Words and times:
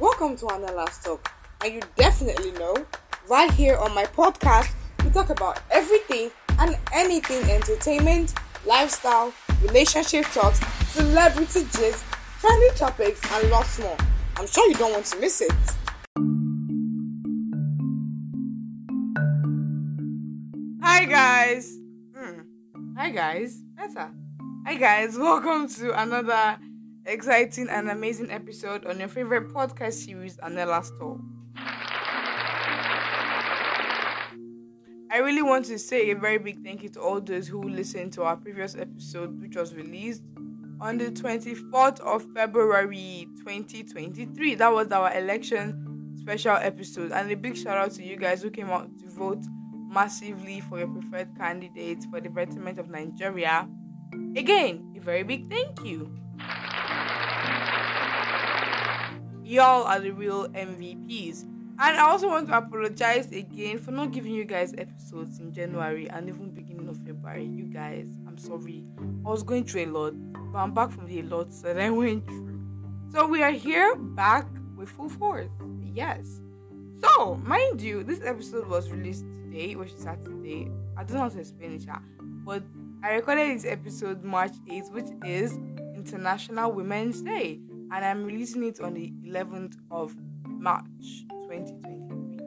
Welcome 0.00 0.36
to 0.36 0.46
Anella's 0.46 0.96
Talk. 1.02 1.28
And 1.64 1.74
you 1.74 1.80
definitely 1.96 2.52
know, 2.52 2.86
right 3.28 3.50
here 3.50 3.76
on 3.76 3.92
my 3.96 4.04
podcast, 4.04 4.72
we 5.04 5.10
talk 5.10 5.30
about 5.30 5.58
everything 5.72 6.30
and 6.60 6.78
anything 6.94 7.50
entertainment, 7.50 8.32
lifestyle, 8.64 9.32
relationship 9.60 10.24
talks, 10.26 10.60
celebrity 10.92 11.62
gist, 11.72 12.04
trending 12.40 12.74
topics, 12.76 13.20
and 13.32 13.50
lots 13.50 13.80
more. 13.80 13.96
I'm 14.36 14.46
sure 14.46 14.68
you 14.68 14.76
don't 14.76 14.92
want 14.92 15.06
to 15.06 15.18
miss 15.18 15.40
it. 15.40 15.50
Hi 20.80 21.06
guys. 21.06 21.76
Hmm. 22.16 22.42
Hi 22.96 23.10
guys. 23.10 23.60
Better. 23.76 24.12
Hi 24.64 24.76
guys. 24.76 25.18
Welcome 25.18 25.68
to 25.70 26.00
another 26.00 26.56
exciting 27.08 27.68
and 27.70 27.90
amazing 27.90 28.30
episode 28.30 28.84
on 28.84 28.98
your 28.98 29.08
favorite 29.08 29.48
podcast 29.48 29.94
series, 29.94 30.36
Anella's 30.38 30.92
Talk. 31.00 31.18
I 35.10 35.20
really 35.20 35.40
want 35.40 35.64
to 35.66 35.78
say 35.78 36.10
a 36.10 36.14
very 36.14 36.36
big 36.36 36.62
thank 36.62 36.82
you 36.82 36.90
to 36.90 37.00
all 37.00 37.20
those 37.20 37.48
who 37.48 37.62
listened 37.62 38.12
to 38.12 38.24
our 38.24 38.36
previous 38.36 38.76
episode, 38.76 39.40
which 39.40 39.56
was 39.56 39.74
released 39.74 40.22
on 40.82 40.98
the 40.98 41.06
24th 41.06 41.98
of 42.00 42.26
February 42.34 43.26
2023. 43.38 44.54
That 44.56 44.72
was 44.72 44.92
our 44.92 45.12
election 45.16 46.14
special 46.18 46.56
episode. 46.56 47.10
And 47.12 47.32
a 47.32 47.36
big 47.36 47.56
shout 47.56 47.78
out 47.78 47.92
to 47.92 48.04
you 48.04 48.18
guys 48.18 48.42
who 48.42 48.50
came 48.50 48.68
out 48.68 48.86
to 48.98 49.08
vote 49.08 49.42
massively 49.88 50.60
for 50.60 50.78
your 50.78 50.88
preferred 50.88 51.34
candidates 51.38 52.04
for 52.04 52.20
the 52.20 52.28
betterment 52.28 52.78
of 52.78 52.90
Nigeria. 52.90 53.66
Again, 54.36 54.92
a 54.94 55.00
very 55.00 55.22
big 55.22 55.48
thank 55.48 55.82
you. 55.84 56.14
Y'all 59.48 59.84
are 59.84 59.98
the 59.98 60.10
real 60.10 60.46
MVPs. 60.50 61.44
And 61.80 61.96
I 61.96 62.00
also 62.00 62.28
want 62.28 62.48
to 62.48 62.58
apologize 62.58 63.32
again 63.32 63.78
for 63.78 63.92
not 63.92 64.12
giving 64.12 64.34
you 64.34 64.44
guys 64.44 64.74
episodes 64.76 65.38
in 65.38 65.54
January 65.54 66.06
and 66.10 66.28
even 66.28 66.50
beginning 66.50 66.86
of 66.86 66.98
February. 66.98 67.46
You 67.46 67.64
guys, 67.64 68.10
I'm 68.26 68.36
sorry. 68.36 68.84
I 69.24 69.30
was 69.30 69.42
going 69.42 69.64
through 69.64 69.86
a 69.86 69.90
lot, 69.90 70.12
but 70.52 70.58
I'm 70.58 70.74
back 70.74 70.90
from 70.90 71.06
the 71.06 71.22
lot 71.22 71.50
that 71.62 71.80
I 71.80 71.88
went 71.88 72.26
through. 72.26 72.60
So 73.10 73.26
we 73.26 73.42
are 73.42 73.50
here 73.50 73.96
back 73.96 74.46
with 74.76 74.90
full 74.90 75.08
force. 75.08 75.48
Yes. 75.94 76.42
So, 77.00 77.36
mind 77.36 77.80
you, 77.80 78.04
this 78.04 78.20
episode 78.22 78.68
was 78.68 78.90
released 78.90 79.24
today, 79.44 79.76
which 79.76 79.94
is 79.94 80.00
Saturday. 80.00 80.70
I 80.94 81.04
don't 81.04 81.16
know 81.16 81.22
how 81.22 81.30
to 81.30 81.40
explain 81.40 81.72
it, 81.72 81.86
but 82.44 82.62
I 83.02 83.14
recorded 83.14 83.56
this 83.56 83.64
episode 83.64 84.22
March 84.22 84.52
8th, 84.70 84.92
which 84.92 85.08
is 85.24 85.58
International 85.96 86.70
Women's 86.70 87.22
Day, 87.22 87.60
and 87.92 88.04
I'm 88.04 88.24
releasing 88.24 88.64
it 88.64 88.80
on 88.80 88.94
the 88.94 89.12
11th 89.24 89.76
of 89.90 90.14
March 90.44 91.24
2023. 91.44 92.38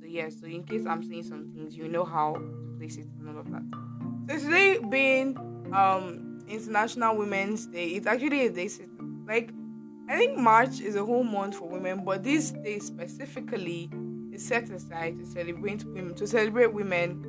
So, 0.00 0.06
yeah, 0.06 0.28
so 0.28 0.46
in 0.46 0.64
case 0.64 0.84
I'm 0.86 1.02
saying 1.02 1.24
some 1.24 1.52
things, 1.52 1.76
you 1.76 1.88
know 1.88 2.04
how 2.04 2.34
to 2.34 2.74
place 2.78 2.96
it 2.96 3.06
and 3.18 3.28
all 3.28 3.38
of 3.38 3.50
that. 3.50 3.62
So, 4.28 4.44
today 4.44 4.78
being 4.88 5.36
um 5.72 6.40
International 6.48 7.16
Women's 7.16 7.66
Day, 7.66 7.88
it's 7.90 8.06
actually 8.06 8.46
a 8.46 8.50
day 8.50 8.68
like 9.26 9.52
I 10.08 10.16
think 10.16 10.36
March 10.36 10.80
is 10.80 10.96
a 10.96 11.04
whole 11.04 11.24
month 11.24 11.56
for 11.56 11.68
women, 11.68 12.04
but 12.04 12.22
this 12.22 12.50
day 12.50 12.78
specifically 12.80 13.88
is 14.32 14.44
set 14.44 14.68
aside 14.70 15.18
to 15.18 15.26
celebrate 15.26 15.84
women, 15.84 16.14
to 16.16 16.26
celebrate 16.26 16.74
women 16.74 17.24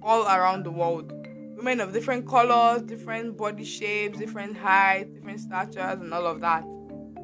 all 0.00 0.24
around 0.26 0.64
the 0.64 0.70
world. 0.70 1.12
Women 1.58 1.80
of 1.80 1.92
different 1.92 2.26
colors, 2.28 2.82
different 2.82 3.36
body 3.36 3.64
shapes, 3.64 4.16
different 4.16 4.56
height, 4.56 5.12
different 5.12 5.40
statures, 5.40 6.00
and 6.00 6.14
all 6.14 6.26
of 6.26 6.40
that. 6.40 6.64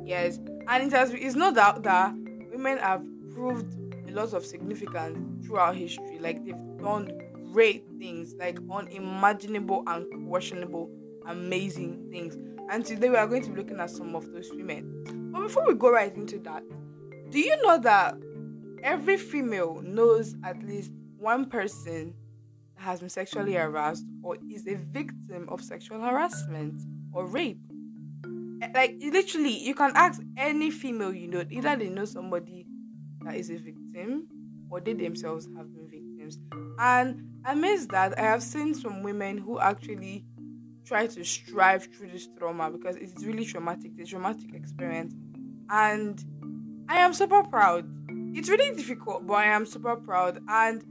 Yes, 0.04 0.38
and 0.68 0.82
it 0.82 0.92
has 0.92 1.12
it's 1.14 1.36
no 1.36 1.54
doubt 1.54 1.84
that 1.84 2.12
women 2.52 2.78
have 2.78 3.04
proved 3.32 3.72
a 4.08 4.10
lot 4.10 4.34
of 4.34 4.44
significance 4.44 5.46
throughout 5.46 5.76
history. 5.76 6.18
Like 6.18 6.44
they've 6.44 6.56
done 6.78 7.16
great 7.52 7.84
things, 8.00 8.34
like 8.34 8.58
unimaginable 8.68 9.84
and 9.86 10.28
questionable, 10.28 10.90
amazing 11.26 12.08
things. 12.10 12.36
And 12.70 12.84
today 12.84 13.10
we 13.10 13.16
are 13.16 13.28
going 13.28 13.44
to 13.44 13.50
be 13.50 13.58
looking 13.58 13.78
at 13.78 13.90
some 13.90 14.16
of 14.16 14.32
those 14.32 14.50
women. 14.52 15.30
But 15.32 15.42
before 15.42 15.64
we 15.64 15.74
go 15.74 15.92
right 15.92 16.12
into 16.12 16.40
that, 16.40 16.64
do 17.30 17.38
you 17.38 17.56
know 17.62 17.78
that 17.78 18.16
every 18.82 19.16
female 19.16 19.80
knows 19.82 20.34
at 20.42 20.60
least 20.66 20.90
one 21.18 21.46
person 21.46 22.14
has 22.76 23.00
been 23.00 23.08
sexually 23.08 23.54
harassed 23.54 24.04
or 24.22 24.36
is 24.50 24.66
a 24.66 24.74
victim 24.74 25.48
of 25.48 25.60
sexual 25.62 26.00
harassment 26.00 26.82
or 27.12 27.26
rape? 27.26 27.58
Eh, 28.62 28.68
like 28.74 28.96
literally, 29.00 29.58
you 29.58 29.74
can 29.74 29.92
ask 29.94 30.22
any 30.36 30.70
female 30.70 31.12
you 31.12 31.28
know, 31.28 31.44
either 31.50 31.76
they 31.76 31.88
know 31.88 32.04
somebody 32.04 32.66
that 33.22 33.36
is 33.36 33.50
a 33.50 33.56
victim 33.56 34.28
or 34.70 34.80
they 34.80 34.92
themselves 34.92 35.48
have 35.56 35.72
been 35.74 35.88
victims. 35.88 36.38
And 36.78 37.30
amidst 37.44 37.90
that, 37.90 38.18
I 38.18 38.22
have 38.22 38.42
seen 38.42 38.74
some 38.74 39.02
women 39.02 39.38
who 39.38 39.58
actually 39.60 40.24
try 40.84 41.06
to 41.06 41.24
strive 41.24 41.88
through 41.94 42.10
this 42.10 42.28
trauma 42.38 42.70
because 42.70 42.96
it's 42.96 43.24
really 43.24 43.44
traumatic, 43.44 43.92
it's 43.96 44.10
traumatic 44.10 44.54
experience. 44.54 45.14
And 45.70 46.22
I 46.88 46.98
am 46.98 47.14
super 47.14 47.42
proud. 47.42 47.88
It's 48.36 48.48
really 48.48 48.74
difficult, 48.76 49.26
but 49.26 49.34
I 49.34 49.46
am 49.46 49.64
super 49.64 49.96
proud. 49.96 50.40
And 50.48 50.84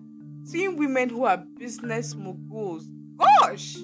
seeing 0.44 0.78
women 0.78 1.10
who 1.10 1.24
are 1.26 1.38
business 1.38 2.16
moguls, 2.16 2.88
gosh, 3.18 3.78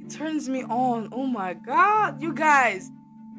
it 0.00 0.10
turns 0.10 0.48
me 0.48 0.64
on. 0.64 1.08
Oh 1.12 1.26
my 1.26 1.54
god, 1.54 2.20
you 2.22 2.32
guys. 2.32 2.90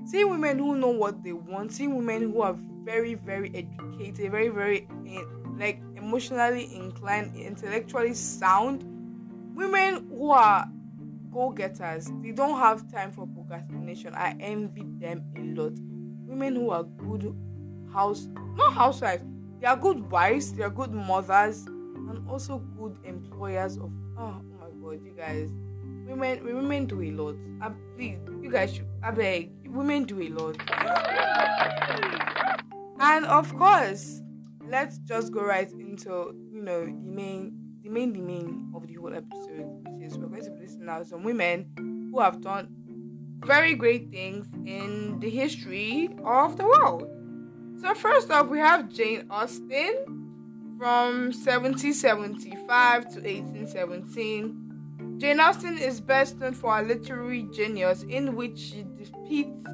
Seeing 0.05 0.29
women 0.29 0.57
who 0.57 0.75
know 0.75 0.89
what 0.89 1.23
they 1.23 1.33
want, 1.33 1.71
seeing 1.71 1.95
women 1.95 2.31
who 2.31 2.41
are 2.41 2.55
very, 2.83 3.15
very 3.15 3.49
educated, 3.53 4.31
very, 4.31 4.49
very 4.49 4.87
like 5.57 5.81
emotionally 5.95 6.73
inclined, 6.75 7.35
intellectually 7.35 8.13
sound, 8.13 8.83
women 9.53 10.07
who 10.09 10.31
are 10.31 10.65
go 11.31 11.51
getters. 11.51 12.09
They 12.21 12.31
don't 12.31 12.57
have 12.57 12.91
time 12.91 13.11
for 13.11 13.27
procrastination. 13.27 14.13
I 14.15 14.35
envy 14.39 14.85
them 14.99 15.23
a 15.37 15.41
lot. 15.59 15.73
Women 16.25 16.55
who 16.55 16.71
are 16.71 16.83
good 16.83 17.35
house, 17.93 18.27
not 18.55 18.73
housewives, 18.73 19.23
they 19.59 19.67
are 19.67 19.77
good 19.77 20.09
wives, 20.09 20.53
they 20.53 20.63
are 20.63 20.69
good 20.69 20.93
mothers, 20.93 21.67
and 22.09 22.29
also 22.29 22.59
good 22.79 22.97
employers 23.03 23.77
of. 23.77 23.91
Oh, 24.17 24.35
oh 24.35 24.41
my 24.59 24.67
god, 24.81 25.03
you 25.05 25.13
guys, 25.15 25.49
women, 26.07 26.43
women 26.43 26.85
do 26.85 27.01
a 27.01 27.11
lot. 27.11 27.35
I, 27.61 27.71
please, 27.95 28.17
you 28.41 28.51
guys 28.51 28.73
should. 28.75 28.87
I 29.03 29.11
beg, 29.11 29.51
women 29.67 30.03
do 30.03 30.21
a 30.21 30.29
lot. 30.29 30.57
And 32.99 33.25
of 33.25 33.55
course, 33.57 34.21
let's 34.67 34.97
just 34.99 35.31
go 35.31 35.43
right 35.43 35.71
into 35.71 36.35
you 36.51 36.61
know 36.61 36.85
the 36.85 36.91
main 36.91 37.57
the 37.81 37.89
main 37.89 38.13
the 38.13 38.19
main 38.19 38.71
of 38.75 38.87
the 38.87 38.95
whole 38.95 39.13
episode, 39.13 39.87
which 39.87 40.11
is 40.11 40.17
we're 40.17 40.27
going 40.27 40.43
to 40.43 40.51
be 40.51 40.61
listening 40.63 40.87
now 40.87 41.03
some 41.03 41.23
women 41.23 42.09
who 42.11 42.19
have 42.19 42.41
done 42.41 42.67
very 43.45 43.73
great 43.73 44.11
things 44.11 44.47
in 44.65 45.17
the 45.19 45.29
history 45.29 46.09
of 46.25 46.57
the 46.57 46.65
world. 46.65 47.07
So 47.79 47.93
first 47.93 48.29
off, 48.29 48.47
we 48.47 48.59
have 48.59 48.89
Jane 48.89 49.25
Austen 49.29 50.18
from 50.79 51.31
1775 51.33 53.03
to 53.09 53.19
1817. 53.19 55.17
Jane 55.17 55.39
Austen 55.41 55.77
is 55.77 55.99
best 55.99 56.37
known 56.37 56.53
for 56.53 56.73
her 56.73 56.81
literary 56.81 57.45
genius, 57.53 58.03
in 58.03 58.33
which 58.33 58.57
she 58.57 58.85
depicts 58.97 59.65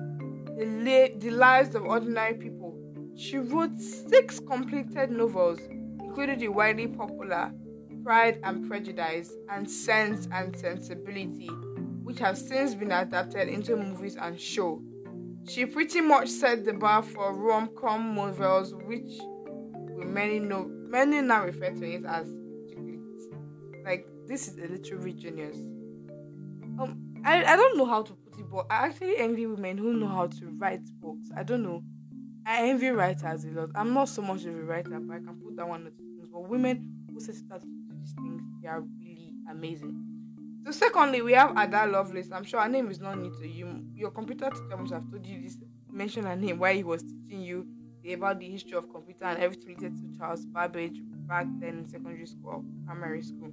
the, 0.58 1.14
the 1.20 1.30
lives 1.30 1.76
of 1.76 1.84
ordinary 1.84 2.34
people. 2.34 2.76
She 3.16 3.38
wrote 3.38 3.80
six 3.80 4.40
completed 4.40 5.12
novels, 5.12 5.60
including 6.04 6.40
the 6.40 6.48
widely 6.48 6.88
popular 6.88 7.54
Pride 8.04 8.40
and 8.44 8.68
Prejudice, 8.68 9.32
and 9.52 9.70
Sense 9.70 10.28
and 10.32 10.58
Sensibility, 10.58 11.50
which 12.04 12.18
have 12.18 12.36
since 12.36 12.74
been 12.74 12.92
adapted 12.92 13.48
into 13.48 13.76
movies 13.76 14.18
and 14.20 14.40
show. 14.40 14.82
She 15.48 15.68
pretty 15.68 16.02
much 16.02 16.30
set 16.30 16.66
the 16.66 16.74
bar 16.74 17.04
for 17.04 17.32
rom-com 17.36 18.16
novels, 18.16 18.74
which 18.88 19.20
many 20.04 20.40
know 20.40 20.75
many 20.88 21.22
now 21.22 21.46
refer 21.46 21.72
to 21.72 21.86
it 21.86 22.06
as 22.06 22.28
like 23.86 24.08
this 24.28 24.48
is 24.48 24.58
a 24.58 24.68
literary 24.68 25.14
genius. 25.14 25.58
Um, 26.80 27.14
I, 27.24 27.44
I 27.44 27.56
don't 27.56 27.78
know 27.78 27.86
how 27.86 28.02
to 28.02 28.14
put 28.14 28.40
it, 28.40 28.50
but 28.52 28.66
I 28.70 28.88
actually 28.88 29.18
envy 29.18 29.46
women 29.46 29.78
who 29.78 29.94
know 29.94 30.08
how 30.08 30.28
to 30.28 30.48
write 30.58 30.84
books. 31.00 31.30
I 31.36 31.44
don't 31.44 31.64
know. 31.64 31.84
I 32.46 32.68
envy 32.68 32.90
writers 32.90 33.46
a 33.46 33.50
lot. 33.50 33.70
I'm 33.76 33.94
not 33.94 34.10
so 34.10 34.22
much 34.22 34.46
of 34.46 34.56
a 34.56 34.64
writer, 34.64 35.00
but 35.00 35.16
I 35.16 35.20
can 35.20 35.40
put 35.44 35.56
that 35.56 35.68
one 35.68 35.86
on 35.86 35.92
things. 35.92 36.28
But 36.32 36.50
women 36.50 36.92
who 37.12 37.20
set 37.20 37.36
out 37.52 37.62
to 37.62 37.68
do 37.68 37.94
these 38.00 38.14
things, 38.14 38.42
they 38.62 38.68
are 38.68 38.82
really 38.82 39.34
amazing. 39.50 39.96
So, 40.66 40.72
secondly, 40.72 41.22
we 41.22 41.34
have 41.34 41.52
Ada 41.58 41.86
Lovelace. 41.86 42.32
I'm 42.32 42.44
sure 42.44 42.60
her 42.60 42.70
name 42.70 42.90
is 42.90 43.00
not 43.00 43.20
new 43.20 43.32
to 43.40 43.48
you. 43.48 43.84
Your 43.94 44.12
computer 44.12 44.50
teacher 44.50 44.78
must 44.78 44.94
have 44.94 45.10
told 45.10 45.26
you 45.26 45.42
this, 45.42 45.58
mention 45.92 46.26
her 46.26 46.36
name 46.36 46.60
while 46.60 46.74
he 46.74 46.84
was 46.84 47.04
teaching 47.04 47.42
you 47.42 47.68
about 48.14 48.40
the 48.40 48.50
history 48.50 48.78
of 48.78 48.90
computer 48.92 49.26
and 49.26 49.40
everything 49.40 49.76
related 49.76 49.98
to 49.98 50.18
Charles 50.18 50.46
Babbage 50.46 51.02
back 51.28 51.48
then 51.60 51.80
in 51.80 51.88
secondary 51.88 52.26
school, 52.28 52.64
primary 52.86 53.22
school. 53.24 53.52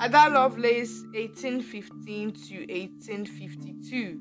Ada 0.00 0.30
Lovelace, 0.30 1.04
1815 1.14 2.32
to 2.32 2.54
1852. 2.72 4.20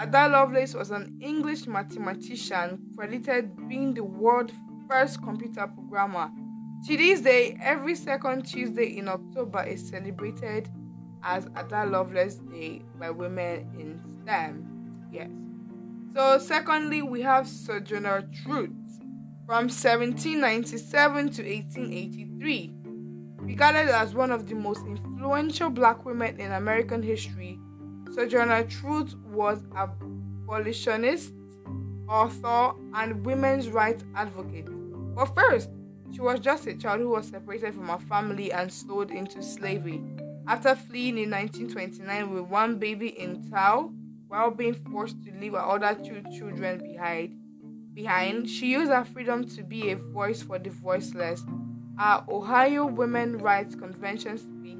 Ada 0.00 0.28
Lovelace 0.28 0.74
was 0.74 0.90
an 0.90 1.18
English 1.20 1.66
mathematician 1.66 2.78
credited 2.96 3.68
being 3.68 3.94
the 3.94 4.04
world's 4.04 4.52
first 4.88 5.22
computer 5.22 5.66
programmer. 5.66 6.30
To 6.86 6.96
this 6.96 7.20
day, 7.20 7.56
every 7.60 7.94
second 7.94 8.44
Tuesday 8.44 8.96
in 8.98 9.08
October 9.08 9.62
is 9.64 9.88
celebrated 9.88 10.68
as 11.22 11.46
Ada 11.56 11.86
Lovelace 11.86 12.36
Day 12.36 12.82
by 12.98 13.10
women 13.10 13.66
in 13.78 14.00
STEM. 14.22 15.08
Yes. 15.12 15.47
So, 16.18 16.36
secondly, 16.40 17.00
we 17.00 17.22
have 17.22 17.46
Sojourner 17.46 18.28
Truth 18.42 18.72
from 19.46 19.68
1797 19.68 21.30
to 21.30 21.42
1883. 21.44 22.72
Regarded 23.36 23.88
as 23.88 24.16
one 24.16 24.32
of 24.32 24.48
the 24.48 24.56
most 24.56 24.84
influential 24.84 25.70
black 25.70 26.04
women 26.04 26.40
in 26.40 26.50
American 26.50 27.04
history, 27.04 27.56
Sojourner 28.12 28.64
Truth 28.64 29.14
was 29.26 29.62
abolitionist, 29.76 31.34
author, 32.08 32.72
and 32.94 33.24
women's 33.24 33.68
rights 33.68 34.02
advocate. 34.16 34.66
But 35.14 35.26
first, 35.36 35.70
she 36.12 36.20
was 36.20 36.40
just 36.40 36.66
a 36.66 36.74
child 36.74 37.00
who 37.00 37.10
was 37.10 37.28
separated 37.28 37.74
from 37.74 37.86
her 37.86 38.04
family 38.08 38.50
and 38.50 38.72
sold 38.72 39.12
into 39.12 39.40
slavery. 39.40 40.02
After 40.48 40.74
fleeing 40.74 41.16
in 41.16 41.30
1929 41.30 42.34
with 42.34 42.50
one 42.50 42.80
baby 42.80 43.10
in 43.20 43.48
tow, 43.48 43.92
while 44.28 44.50
being 44.50 44.74
forced 44.74 45.22
to 45.24 45.32
leave 45.40 45.52
her 45.52 45.58
other 45.58 45.94
two 45.94 46.22
children 46.36 46.78
behind, 46.78 47.36
behind, 47.94 48.48
she 48.48 48.72
used 48.72 48.90
her 48.90 49.04
freedom 49.04 49.46
to 49.48 49.62
be 49.62 49.90
a 49.90 49.96
voice 49.96 50.42
for 50.42 50.58
the 50.58 50.70
voiceless. 50.70 51.44
Our 51.98 52.24
Ohio 52.28 52.86
Women 52.86 53.38
Rights 53.38 53.74
Convention 53.74 54.38
speech, 54.38 54.78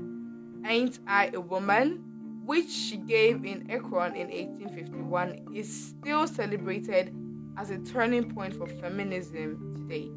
Ain't 0.67 1.01
I 1.07 1.31
a 1.35 1.41
Woman? 1.41 2.05
which 2.49 2.71
she 2.71 2.97
gave 2.97 3.45
in 3.45 3.71
Akron 3.71 4.17
in 4.17 4.29
1851, 4.29 5.55
is 5.55 5.69
still 5.91 6.27
celebrated 6.27 7.15
as 7.59 7.69
a 7.69 7.77
turning 7.77 8.33
point 8.33 8.55
for 8.55 8.67
feminism 8.67 9.75
today. 9.77 10.09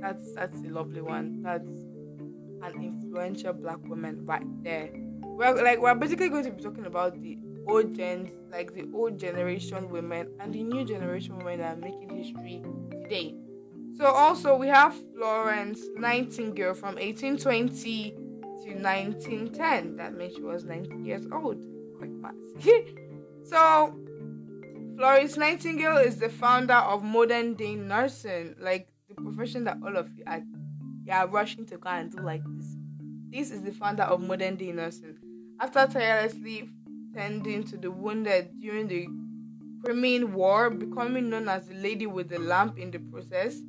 That's 0.00 0.32
that's 0.34 0.60
a 0.60 0.68
lovely 0.68 1.00
one. 1.00 1.42
That's 1.42 1.66
an 2.62 2.80
influential 2.80 3.52
black 3.52 3.82
woman 3.88 4.24
right 4.24 4.46
there. 4.62 4.90
Well, 5.38 5.54
like 5.62 5.80
we're 5.80 5.94
basically 5.94 6.30
going 6.30 6.42
to 6.46 6.50
be 6.50 6.60
talking 6.60 6.86
about 6.86 7.22
the 7.22 7.38
old 7.68 7.94
gens, 7.94 8.32
like 8.50 8.74
the 8.74 8.90
old 8.92 9.20
generation 9.20 9.88
women 9.88 10.32
and 10.40 10.52
the 10.52 10.64
new 10.64 10.84
generation 10.84 11.38
women 11.38 11.60
that 11.60 11.76
are 11.76 11.80
making 11.80 12.10
history 12.10 12.60
today. 12.90 13.36
So 13.96 14.06
also 14.06 14.56
we 14.56 14.66
have 14.66 15.00
Florence 15.14 15.80
Nightingale 15.94 16.74
from 16.74 16.96
1820 16.96 18.10
to 18.10 18.74
1910. 18.82 19.94
That 19.94 20.16
means 20.16 20.34
she 20.34 20.42
was 20.42 20.64
90 20.64 21.04
years 21.04 21.24
old. 21.32 21.64
Quick 21.98 22.10
math. 22.10 22.34
so, 23.44 23.96
Florence 24.96 25.36
Nightingale 25.36 25.98
is 25.98 26.16
the 26.16 26.30
founder 26.30 26.74
of 26.74 27.04
modern 27.04 27.54
day 27.54 27.76
nursing, 27.76 28.56
like 28.58 28.88
the 29.08 29.14
profession 29.14 29.62
that 29.64 29.76
all 29.84 29.96
of 29.96 30.10
you 30.16 30.24
are, 30.26 30.42
you 31.04 31.12
are 31.12 31.28
rushing 31.28 31.64
to 31.66 31.78
go 31.78 31.90
and 31.90 32.10
do 32.10 32.20
like 32.22 32.42
this. 32.56 32.74
This 33.30 33.52
is 33.52 33.62
the 33.62 33.72
founder 33.72 34.02
of 34.02 34.20
modern 34.20 34.56
day 34.56 34.72
nursing. 34.72 35.16
After 35.60 35.88
tirelessly 35.88 36.70
tending 37.12 37.64
to 37.64 37.76
the 37.76 37.90
wounded 37.90 38.60
during 38.60 38.86
the 38.86 39.08
Crimean 39.84 40.32
War, 40.32 40.70
becoming 40.70 41.30
known 41.30 41.48
as 41.48 41.66
the 41.66 41.74
lady 41.74 42.06
with 42.06 42.28
the 42.28 42.38
lamp 42.38 42.78
in 42.78 42.92
the 42.92 43.00
process, 43.00 43.60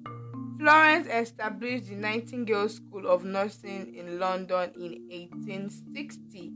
Florence 0.60 1.08
established 1.08 1.88
the 1.88 1.96
Nightingale 1.96 2.70
School 2.70 3.08
of 3.08 3.24
Nursing 3.24 3.96
in 3.96 4.20
London 4.20 4.72
in 4.76 5.02
1860. 5.10 6.52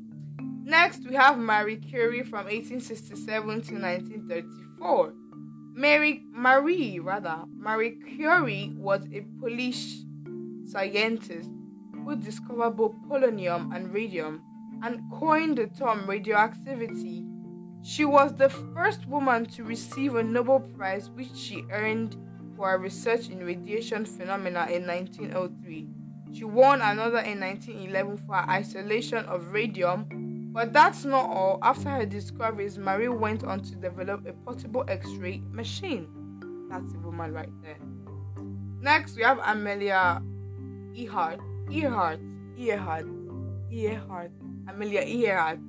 Next, 0.66 1.08
we 1.08 1.16
have 1.16 1.40
Marie 1.40 1.78
Curie 1.78 2.22
from 2.22 2.46
1867 2.46 3.44
to 3.64 3.74
1934. 3.74 5.14
Mary, 5.74 6.22
Marie, 6.32 7.00
rather, 7.00 7.44
Marie 7.58 7.98
Curie 8.16 8.72
was 8.76 9.02
a 9.12 9.22
Polish 9.40 10.04
scientist 10.66 11.50
who 12.06 12.16
discovered 12.18 12.78
both 12.78 12.94
polonium 13.10 13.76
and 13.76 13.92
radium 13.92 14.44
and 14.84 15.00
coined 15.12 15.58
the 15.58 15.68
term 15.68 16.08
radioactivity. 16.08 17.26
She 17.82 18.06
was 18.06 18.34
the 18.34 18.50
first 18.50 19.08
woman 19.08 19.46
to 19.48 19.64
receive 19.64 20.16
a 20.16 20.24
Nobel 20.24 20.60
Prize, 20.60 21.10
which 21.10 21.34
she 21.36 21.64
earned 21.72 22.18
for 22.56 22.70
her 22.70 22.78
research 22.78 23.30
in 23.30 23.40
radiation 23.40 24.06
phenomena 24.06 24.68
in 24.70 24.86
1903. 24.86 25.88
She 26.34 26.44
won 26.44 26.82
another 26.82 27.20
in 27.20 27.40
1911 27.40 28.18
for 28.26 28.36
her 28.36 28.50
isolation 28.50 29.26
of 29.26 29.52
radium. 29.52 30.52
But 30.52 30.72
that's 30.72 31.04
not 31.04 31.30
all. 31.30 31.60
After 31.64 31.90
her 31.90 32.06
discoveries, 32.06 32.78
Marie 32.78 33.08
went 33.08 33.44
on 33.44 33.62
to 33.62 33.76
develop 33.76 34.28
a 34.28 34.34
portable 34.34 34.84
X 34.88 35.10
ray 35.12 35.42
machine. 35.50 36.08
That's 36.70 36.94
a 36.94 36.98
woman 37.00 37.34
right 37.34 37.50
there. 37.64 37.78
Next, 38.82 39.16
we 39.16 39.24
have 39.24 39.40
Amelia 39.44 40.22
Earhart. 40.96 41.40
Earhart. 41.72 42.20
Earhart. 42.58 43.06
Earhart. 43.72 44.32
Amelia 44.68 45.02
Earhart. 45.02 45.60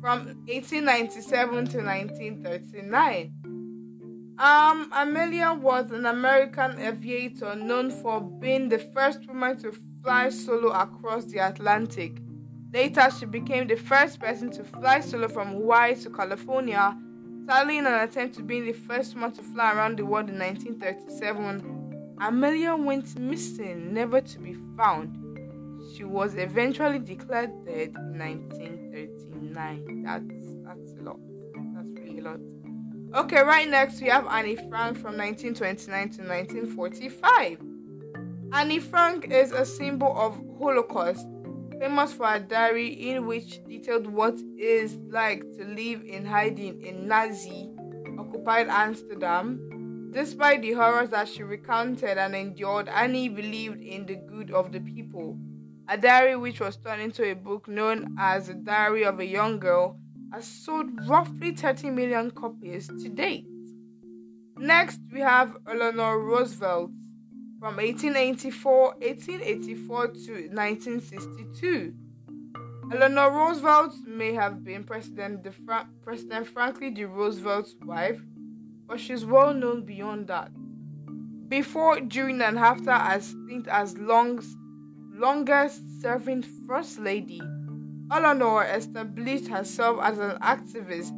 From 0.00 0.26
1897 0.46 1.66
to 1.66 1.78
1939. 1.82 3.32
Um, 4.38 4.88
Amelia 4.94 5.52
was 5.52 5.90
an 5.90 6.06
American 6.06 6.78
aviator 6.78 7.56
known 7.56 7.90
for 7.90 8.20
being 8.20 8.68
the 8.68 8.78
first 8.78 9.26
woman 9.26 9.56
to 9.58 9.72
fly 10.02 10.28
solo 10.28 10.68
across 10.70 11.24
the 11.24 11.38
Atlantic. 11.38 12.22
Later, 12.72 13.08
she 13.18 13.26
became 13.26 13.66
the 13.66 13.74
first 13.74 14.20
person 14.20 14.50
to 14.52 14.62
fly 14.62 15.00
solo 15.00 15.26
from 15.26 15.48
Hawaii 15.54 15.96
to 15.96 16.10
California, 16.10 16.96
sadly 17.46 17.78
in 17.78 17.86
an 17.86 17.94
attempt 17.94 18.36
to 18.36 18.42
be 18.42 18.60
the 18.60 18.72
first 18.72 19.14
woman 19.14 19.32
to 19.32 19.42
fly 19.42 19.72
around 19.72 19.98
the 19.98 20.06
world 20.06 20.28
in 20.28 20.38
1937. 20.38 22.16
Amelia 22.20 22.76
went 22.76 23.18
missing, 23.18 23.92
never 23.92 24.20
to 24.20 24.38
be 24.38 24.54
found. 24.76 25.16
She 25.98 26.04
was 26.04 26.36
eventually 26.36 27.00
declared 27.00 27.50
dead 27.66 27.92
in 27.96 28.18
1939. 28.20 30.04
That's 30.04 30.22
that's 30.64 30.92
a 30.92 31.02
lot. 31.02 31.18
That's 31.74 31.90
really 31.98 32.20
a 32.20 32.22
lot. 32.22 32.38
Okay, 33.24 33.42
right 33.42 33.68
next 33.68 34.00
we 34.00 34.06
have 34.06 34.28
Annie 34.28 34.54
Frank 34.54 34.96
from 34.96 35.16
1929 35.16 36.10
to 36.10 36.22
1945. 36.22 37.58
Annie 38.52 38.78
Frank 38.78 39.32
is 39.32 39.50
a 39.50 39.66
symbol 39.66 40.16
of 40.16 40.40
Holocaust, 40.60 41.26
famous 41.80 42.12
for 42.12 42.32
a 42.32 42.38
diary 42.38 43.10
in 43.10 43.26
which 43.26 43.64
detailed 43.64 44.06
what 44.06 44.34
it 44.38 44.60
is 44.60 44.98
like 45.08 45.40
to 45.56 45.64
live 45.64 46.04
in 46.04 46.24
hiding 46.24 46.80
in 46.80 47.08
Nazi 47.08 47.70
occupied 48.16 48.68
Amsterdam. 48.68 50.12
Despite 50.12 50.62
the 50.62 50.74
horrors 50.74 51.10
that 51.10 51.26
she 51.26 51.42
recounted 51.42 52.18
and 52.18 52.36
endured, 52.36 52.88
Annie 52.88 53.28
believed 53.28 53.82
in 53.82 54.06
the 54.06 54.14
good 54.14 54.52
of 54.52 54.70
the 54.70 54.78
people. 54.78 55.36
A 55.90 55.96
diary 55.96 56.36
which 56.36 56.60
was 56.60 56.76
turned 56.76 57.00
into 57.00 57.24
a 57.24 57.34
book 57.34 57.66
known 57.66 58.14
as 58.18 58.48
The 58.48 58.54
Diary 58.54 59.06
of 59.06 59.20
a 59.20 59.24
Young 59.24 59.58
Girl 59.58 59.98
has 60.30 60.46
sold 60.46 60.90
roughly 61.08 61.52
30 61.52 61.88
million 61.90 62.30
copies 62.30 62.88
to 62.88 63.08
date. 63.08 63.46
Next, 64.58 65.00
we 65.10 65.20
have 65.20 65.56
Eleanor 65.66 66.20
Roosevelt 66.20 66.90
from 67.58 67.76
1884, 67.76 68.96
1884 68.98 70.06
to 70.08 70.32
1962. 70.52 71.94
Eleanor 72.92 73.30
Roosevelt 73.30 73.94
may 74.06 74.34
have 74.34 74.62
been 74.62 74.84
President, 74.84 75.46
Fra- 75.64 75.88
President 76.02 76.46
Franklin 76.48 76.92
D. 76.92 77.04
Roosevelt's 77.04 77.74
wife, 77.82 78.20
but 78.86 79.00
she's 79.00 79.24
well 79.24 79.54
known 79.54 79.86
beyond 79.86 80.26
that. 80.26 80.50
Before, 81.48 81.98
during, 82.00 82.42
and 82.42 82.58
after 82.58 82.90
a 82.90 83.18
stint 83.22 83.68
as 83.68 83.96
long, 83.96 84.42
longest 85.18 86.00
serving 86.00 86.44
First 86.66 86.98
Lady 87.00 87.42
Eleanor 88.10 88.64
established 88.64 89.48
herself 89.48 89.98
as 90.02 90.18
an 90.18 90.38
activist, 90.40 91.12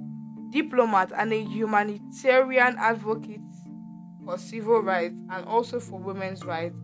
diplomat, 0.50 1.12
and 1.16 1.32
a 1.32 1.44
humanitarian 1.44 2.76
advocate 2.78 3.40
for 4.24 4.36
civil 4.36 4.82
rights 4.82 5.14
and 5.30 5.44
also 5.46 5.78
for 5.78 6.00
women's 6.00 6.44
rights, 6.44 6.74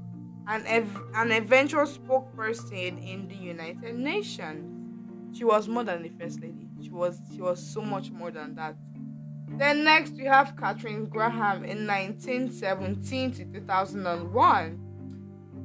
and 0.46 0.64
ev- 0.66 1.02
an 1.14 1.32
eventual 1.32 1.86
spokesperson 1.86 3.04
in 3.04 3.26
the 3.26 3.34
United 3.34 3.96
Nations. 3.96 5.36
She 5.36 5.44
was 5.44 5.66
more 5.66 5.82
than 5.82 6.04
a 6.04 6.10
first 6.20 6.40
lady. 6.40 6.68
She 6.80 6.90
was 6.90 7.20
she 7.34 7.42
was 7.42 7.60
so 7.60 7.82
much 7.82 8.12
more 8.12 8.30
than 8.30 8.54
that. 8.54 8.76
Then 9.58 9.84
next 9.84 10.12
we 10.12 10.24
have 10.24 10.56
Katharine 10.56 11.06
Graham 11.06 11.64
in 11.64 11.86
1917 11.86 13.32
to 13.32 13.44
2001. 13.44 14.85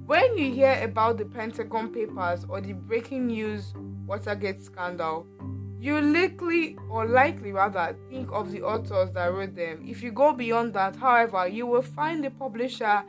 When 0.05 0.37
you 0.37 0.51
hear 0.51 0.79
about 0.83 1.17
the 1.17 1.25
Pentagon 1.25 1.93
Papers 1.93 2.45
or 2.49 2.59
the 2.59 2.73
breaking 2.73 3.27
news 3.27 3.73
Watergate 4.05 4.61
scandal, 4.61 5.25
you 5.79 6.01
likely 6.01 6.77
or 6.89 7.05
likely 7.05 7.51
rather 7.51 7.95
think 8.09 8.29
of 8.31 8.51
the 8.51 8.61
authors 8.61 9.11
that 9.11 9.33
wrote 9.33 9.55
them. 9.55 9.83
If 9.87 10.03
you 10.03 10.11
go 10.11 10.33
beyond 10.33 10.73
that, 10.73 10.95
however, 10.95 11.47
you 11.47 11.65
will 11.65 11.81
find 11.81 12.23
the 12.23 12.29
publisher 12.29 13.03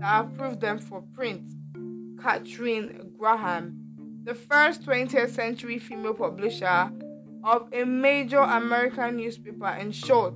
that 0.00 0.24
approved 0.24 0.60
them 0.60 0.78
for 0.78 1.02
print, 1.14 1.42
Katharine 2.20 3.12
Graham, 3.18 3.78
the 4.24 4.34
first 4.34 4.82
20th 4.82 5.30
century 5.30 5.78
female 5.78 6.14
publisher, 6.14 6.90
of 7.44 7.68
a 7.72 7.84
major 7.84 8.40
American 8.40 9.16
newspaper. 9.16 9.68
In 9.68 9.92
short, 9.92 10.34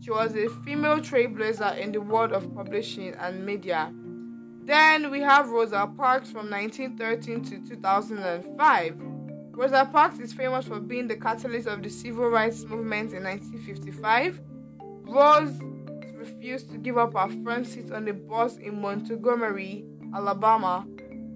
she 0.00 0.10
was 0.10 0.36
a 0.36 0.48
female 0.64 0.98
trailblazer 0.98 1.78
in 1.78 1.92
the 1.92 2.00
world 2.00 2.32
of 2.32 2.54
publishing 2.54 3.14
and 3.14 3.46
media. 3.46 3.92
Then 4.64 5.10
we 5.10 5.20
have 5.20 5.50
Rosa 5.50 5.86
Parks 5.94 6.30
from 6.30 6.50
1913 6.50 7.44
to 7.44 7.68
2005. 7.68 8.96
Rosa 9.52 9.88
Parks 9.92 10.18
is 10.18 10.32
famous 10.32 10.66
for 10.66 10.80
being 10.80 11.06
the 11.06 11.16
catalyst 11.16 11.68
of 11.68 11.82
the 11.82 11.90
civil 11.90 12.30
rights 12.30 12.64
movement 12.64 13.12
in 13.12 13.24
1955. 13.24 14.40
Rose 15.06 15.60
refused 16.14 16.70
to 16.70 16.78
give 16.78 16.96
up 16.96 17.12
her 17.12 17.28
front 17.42 17.66
seat 17.66 17.92
on 17.92 18.06
the 18.06 18.14
bus 18.14 18.56
in 18.56 18.80
Montgomery, 18.80 19.84
Alabama, 20.14 20.86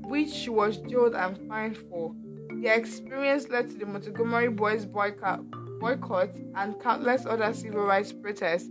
which 0.04 0.30
she 0.30 0.48
was 0.48 0.78
jailed 0.78 1.14
and 1.14 1.36
fined 1.46 1.76
for. 1.76 2.14
The 2.62 2.74
experience 2.74 3.50
led 3.50 3.68
to 3.68 3.74
the 3.74 3.84
Montgomery 3.84 4.48
Boys 4.48 4.86
boycott, 4.86 5.42
boycott 5.78 6.30
and 6.56 6.80
countless 6.80 7.26
other 7.26 7.52
civil 7.52 7.82
rights 7.82 8.10
protests 8.10 8.70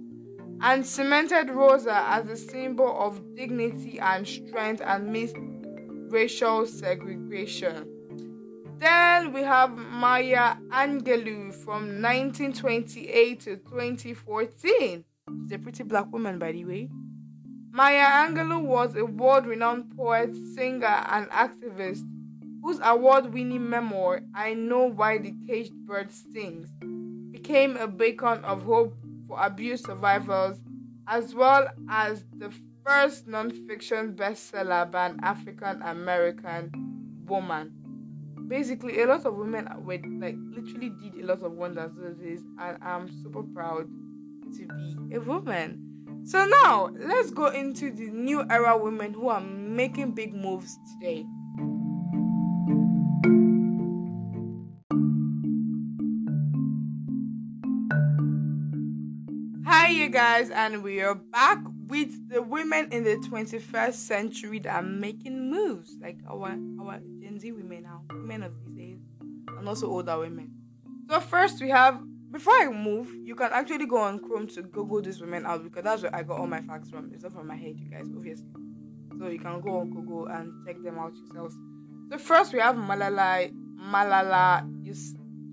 and 0.62 0.86
cemented 0.86 1.50
Rosa 1.50 2.04
as 2.08 2.28
a 2.28 2.36
symbol 2.36 2.98
of 3.00 3.36
dignity 3.36 4.00
and 4.00 4.28
strength 4.28 4.82
amidst 4.86 5.36
racial 6.10 6.66
segregation. 6.66 7.88
Then 8.80 9.34
we 9.34 9.42
have 9.42 9.72
Maya 9.72 10.56
Angelou 10.72 11.54
from 11.54 12.02
1928 12.02 13.40
to 13.42 13.58
2014. 13.58 15.04
She's 15.44 15.52
a 15.52 15.58
pretty 15.58 15.84
black 15.84 16.12
woman, 16.12 16.38
by 16.40 16.52
the 16.52 16.66
way. 16.66 16.90
Maya 17.72 18.28
Angelou 18.28 18.62
was 18.62 18.96
a 18.96 19.06
world 19.06 19.46
renowned 19.46 19.96
poet, 19.96 20.36
singer, 20.56 20.86
and 20.86 21.28
activist 21.30 22.04
whose 22.62 22.80
award 22.84 23.34
winning 23.34 23.70
memoir, 23.70 24.22
I 24.34 24.54
Know 24.54 24.86
Why 24.86 25.18
the 25.18 25.34
Caged 25.48 25.74
Bird 25.86 26.12
Sings, 26.12 26.70
became 27.32 27.78
a 27.78 27.88
beacon 27.88 28.44
of 28.44 28.64
hope 28.64 28.96
for 29.27 29.39
abuse 29.43 29.84
survivors, 29.84 30.60
as 31.07 31.34
well 31.36 31.67
as 31.89 32.24
the 32.38 32.51
first 32.86 33.27
non-fiction 33.27 34.13
bestseller 34.13 34.89
by 34.89 35.07
an 35.07 35.19
African 35.22 35.81
American 35.81 36.72
woman. 37.25 37.74
Basically, 38.48 39.01
a 39.01 39.07
lot 39.07 39.25
of 39.25 39.36
women 39.36 39.67
were 39.79 40.00
like 40.19 40.36
literally 40.55 40.91
did 41.01 41.22
a 41.22 41.25
lot 41.25 41.43
of 41.43 41.51
wonders 41.51 41.91
those 41.96 42.41
and 42.60 42.77
I'm 42.81 43.10
super 43.22 43.43
proud 43.43 43.88
to 44.55 44.65
be 44.65 45.15
a 45.15 45.19
woman. 45.19 46.24
So 46.25 46.46
now 46.63 46.89
let's 46.98 47.31
go 47.31 47.48
into 47.48 47.91
the 47.91 48.10
new 48.10 48.46
era 48.50 48.77
women 48.77 49.13
who 49.13 49.29
are 49.29 49.41
making 49.41 50.12
big 50.12 50.34
moves 50.34 50.77
today. 50.93 51.25
Guys, 60.08 60.50
and 60.50 60.84
we 60.84 61.02
are 61.02 61.16
back 61.16 61.60
with 61.88 62.30
the 62.30 62.42
women 62.42 62.90
in 62.92 63.04
the 63.04 63.16
21st 63.18 63.94
century 63.94 64.60
that 64.60 64.74
are 64.74 64.82
making 64.82 65.50
moves, 65.50 65.98
like 66.02 66.18
our 66.30 66.56
our 66.82 67.00
Gen 67.20 67.40
Z 67.40 67.52
women 67.52 67.84
now, 67.84 68.04
women 68.12 68.44
of 68.44 68.54
these 68.66 68.76
days, 68.76 69.00
and 69.48 69.68
also 69.68 69.88
older 69.90 70.18
women. 70.18 70.52
So 71.10 71.20
first, 71.20 71.62
we 71.62 71.70
have 71.70 72.02
before 72.32 72.54
I 72.54 72.70
move, 72.70 73.14
you 73.24 73.36
can 73.36 73.50
actually 73.52 73.86
go 73.86 73.98
on 73.98 74.20
Chrome 74.20 74.48
to 74.48 74.62
Google 74.62 75.02
these 75.02 75.20
women 75.20 75.46
out 75.46 75.64
because 75.64 75.84
that's 75.84 76.04
where 76.04 76.16
I 76.16 76.24
got 76.24 76.40
all 76.40 76.48
my 76.48 76.62
facts 76.62 76.90
from. 76.90 77.12
It's 77.14 77.24
not 77.24 77.34
from 77.34 77.48
my 77.48 77.56
head, 77.56 77.80
you 77.80 77.90
guys, 77.90 78.08
obviously. 78.16 78.48
So 79.20 79.28
you 79.28 79.40
can 79.40 79.60
go 79.62 79.80
on 79.80 79.90
Google 79.90 80.28
and 80.28 80.52
check 80.66 80.82
them 80.84 81.00
out 81.00 81.14
yourselves. 81.16 81.56
So 82.12 82.18
first, 82.18 82.54
we 82.54 82.60
have 82.60 82.76
Malala 82.76 83.52
Malala 83.78 84.64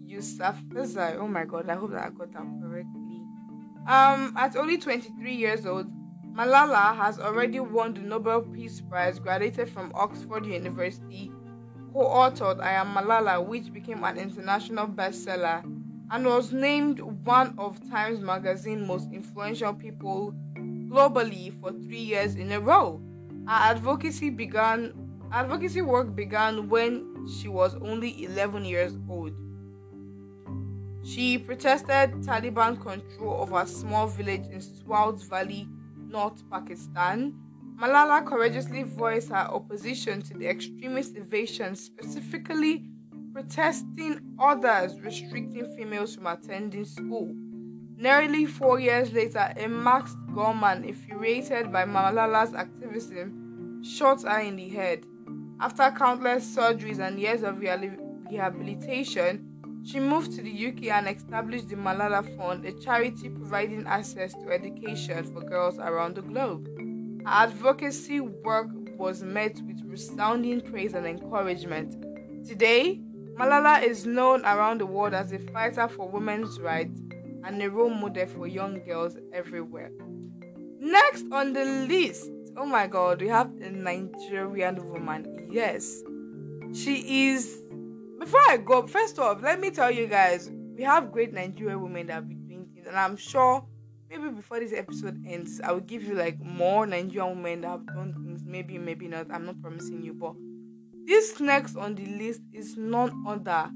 Yousafzai. 0.06 1.16
Oh 1.16 1.28
my 1.28 1.44
God, 1.44 1.68
I 1.68 1.75
hope 1.75 1.90
that 1.92 2.04
I 2.04 2.11
got 2.11 2.32
that 2.32 2.46
correctly. 2.62 2.93
Um, 3.86 4.32
at 4.36 4.56
only 4.56 4.78
23 4.78 5.34
years 5.34 5.66
old, 5.66 5.86
Malala 6.34 6.96
has 6.96 7.18
already 7.18 7.60
won 7.60 7.92
the 7.92 8.00
Nobel 8.00 8.40
Peace 8.40 8.80
Prize, 8.80 9.18
graduated 9.18 9.68
from 9.68 9.92
Oxford 9.94 10.46
University, 10.46 11.30
co-authored 11.92 12.60
I 12.60 12.72
Am 12.72 12.94
Malala, 12.94 13.44
which 13.44 13.72
became 13.72 14.02
an 14.02 14.16
international 14.16 14.86
bestseller, 14.86 15.62
and 16.10 16.24
was 16.26 16.52
named 16.52 17.00
one 17.00 17.54
of 17.58 17.78
Times 17.90 18.20
Magazine's 18.20 18.86
most 18.86 19.12
influential 19.12 19.74
people 19.74 20.34
globally 20.56 21.52
for 21.60 21.70
three 21.70 21.98
years 21.98 22.36
in 22.36 22.52
a 22.52 22.60
row. 22.60 23.02
Her 23.46 23.70
advocacy 23.72 24.30
began 24.30 24.94
advocacy 25.30 25.82
work 25.82 26.14
began 26.14 26.68
when 26.68 27.26
she 27.26 27.48
was 27.48 27.74
only 27.76 28.24
11 28.24 28.64
years 28.64 28.96
old. 29.08 29.34
She 31.04 31.37
protested 31.37 32.12
Taliban 32.23 32.80
control 32.80 33.42
of 33.42 33.52
a 33.52 33.66
small 33.66 34.06
village 34.06 34.46
in 34.50 34.62
Swat 34.62 35.23
Valley, 35.25 35.68
North 36.08 36.42
Pakistan. 36.50 37.34
Malala 37.78 38.25
courageously 38.25 38.84
voiced 38.84 39.28
her 39.28 39.49
opposition 39.52 40.23
to 40.23 40.32
the 40.38 40.49
extremist 40.49 41.14
invasion, 41.14 41.76
specifically 41.76 42.87
protesting 43.34 44.20
orders 44.38 44.99
restricting 45.02 45.66
females 45.76 46.14
from 46.14 46.26
attending 46.26 46.87
school. 46.87 47.34
Nearly 47.96 48.46
four 48.46 48.80
years 48.80 49.12
later, 49.12 49.52
a 49.58 49.68
masked 49.68 50.16
gunman, 50.34 50.84
infuriated 50.84 51.70
by 51.70 51.84
Malala's 51.84 52.54
activism, 52.54 53.82
shot 53.84 54.23
her 54.23 54.38
in 54.38 54.56
the 54.56 54.70
head. 54.70 55.04
After 55.61 55.90
countless 55.90 56.56
surgeries 56.56 56.99
and 56.99 57.20
years 57.20 57.42
of 57.42 57.61
rehabilitation, 57.61 59.50
she 59.84 60.00
moved 60.00 60.32
to 60.32 60.42
the 60.42 60.66
UK 60.68 60.84
and 60.86 61.08
established 61.08 61.68
the 61.68 61.76
Malala 61.76 62.24
Fund, 62.36 62.64
a 62.64 62.72
charity 62.72 63.28
providing 63.28 63.86
access 63.86 64.32
to 64.32 64.50
education 64.50 65.24
for 65.32 65.42
girls 65.42 65.78
around 65.78 66.16
the 66.16 66.22
globe. 66.22 66.66
Her 67.24 67.44
advocacy 67.48 68.20
work 68.20 68.68
was 68.96 69.22
met 69.22 69.60
with 69.66 69.82
resounding 69.84 70.60
praise 70.62 70.94
and 70.94 71.06
encouragement. 71.06 72.02
Today, 72.46 73.00
Malala 73.34 73.82
is 73.82 74.06
known 74.06 74.42
around 74.44 74.80
the 74.80 74.86
world 74.86 75.12
as 75.12 75.32
a 75.32 75.38
fighter 75.38 75.88
for 75.88 76.08
women's 76.08 76.60
rights 76.60 77.00
and 77.44 77.60
a 77.62 77.68
role 77.70 77.90
model 77.90 78.26
for 78.26 78.46
young 78.46 78.80
girls 78.84 79.16
everywhere. 79.32 79.90
Next 80.80 81.24
on 81.32 81.52
the 81.52 81.64
list, 81.64 82.30
oh 82.56 82.64
my 82.66 82.86
god, 82.86 83.20
we 83.20 83.28
have 83.28 83.50
a 83.60 83.70
Nigerian 83.70 84.88
woman. 84.88 85.48
Yes, 85.50 86.02
she 86.72 87.32
is 87.32 87.63
before 88.24 88.40
I 88.48 88.56
go, 88.56 88.86
first 88.86 89.18
off, 89.18 89.42
let 89.42 89.60
me 89.60 89.70
tell 89.70 89.90
you 89.90 90.06
guys, 90.06 90.50
we 90.50 90.82
have 90.82 91.12
great 91.12 91.34
Nigerian 91.34 91.82
women 91.82 92.06
that 92.06 92.14
have 92.14 92.28
been 92.28 92.46
doing 92.48 92.66
things, 92.72 92.86
and 92.86 92.96
I'm 92.96 93.18
sure 93.18 93.62
maybe 94.08 94.30
before 94.30 94.60
this 94.60 94.72
episode 94.72 95.22
ends, 95.26 95.60
I 95.62 95.72
will 95.72 95.80
give 95.80 96.04
you 96.04 96.14
like 96.14 96.40
more 96.40 96.86
Nigerian 96.86 97.36
women 97.36 97.60
that 97.60 97.68
have 97.68 97.86
done 97.86 98.14
things. 98.24 98.42
Maybe, 98.46 98.78
maybe 98.78 99.08
not. 99.08 99.26
I'm 99.30 99.44
not 99.44 99.60
promising 99.60 100.02
you, 100.02 100.14
but 100.14 100.34
this 101.04 101.38
next 101.38 101.76
on 101.76 101.96
the 101.96 102.06
list 102.06 102.40
is 102.50 102.78
none 102.78 103.24
other 103.28 103.70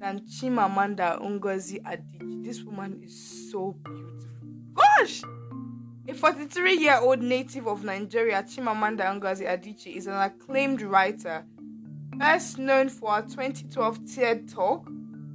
than 0.00 0.20
Chimamanda 0.20 1.20
Ngozi 1.22 1.80
Adichie. 1.82 2.44
This 2.44 2.64
woman 2.64 3.00
is 3.04 3.50
so 3.52 3.76
beautiful. 3.84 4.28
Gosh! 4.74 5.22
A 6.08 6.12
43 6.12 6.76
year 6.76 6.98
old 7.00 7.20
native 7.22 7.68
of 7.68 7.84
Nigeria, 7.84 8.42
Chimamanda 8.42 9.16
Ngozi 9.20 9.46
Adichie 9.46 9.94
is 9.94 10.08
an 10.08 10.14
acclaimed 10.14 10.82
writer 10.82 11.44
Best 12.22 12.56
known 12.56 12.88
for 12.88 13.14
her 13.14 13.22
2012 13.22 14.14
TED 14.14 14.48
Talk, 14.48 14.88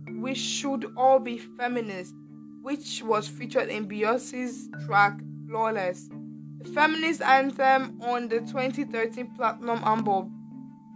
We 0.09 0.33
Should 0.33 0.85
All 0.95 1.19
Be 1.19 1.37
Feminists, 1.37 2.13
which 2.61 3.03
was 3.03 3.27
featured 3.27 3.67
in 3.67 3.89
Beyonce's 3.89 4.69
track 4.85 5.19
Flawless. 5.49 6.07
The 6.59 6.71
feminist 6.71 7.21
anthem 7.21 7.99
on 8.01 8.29
the 8.29 8.39
2013 8.39 9.35
Platinum 9.35 9.79
album 9.83 10.31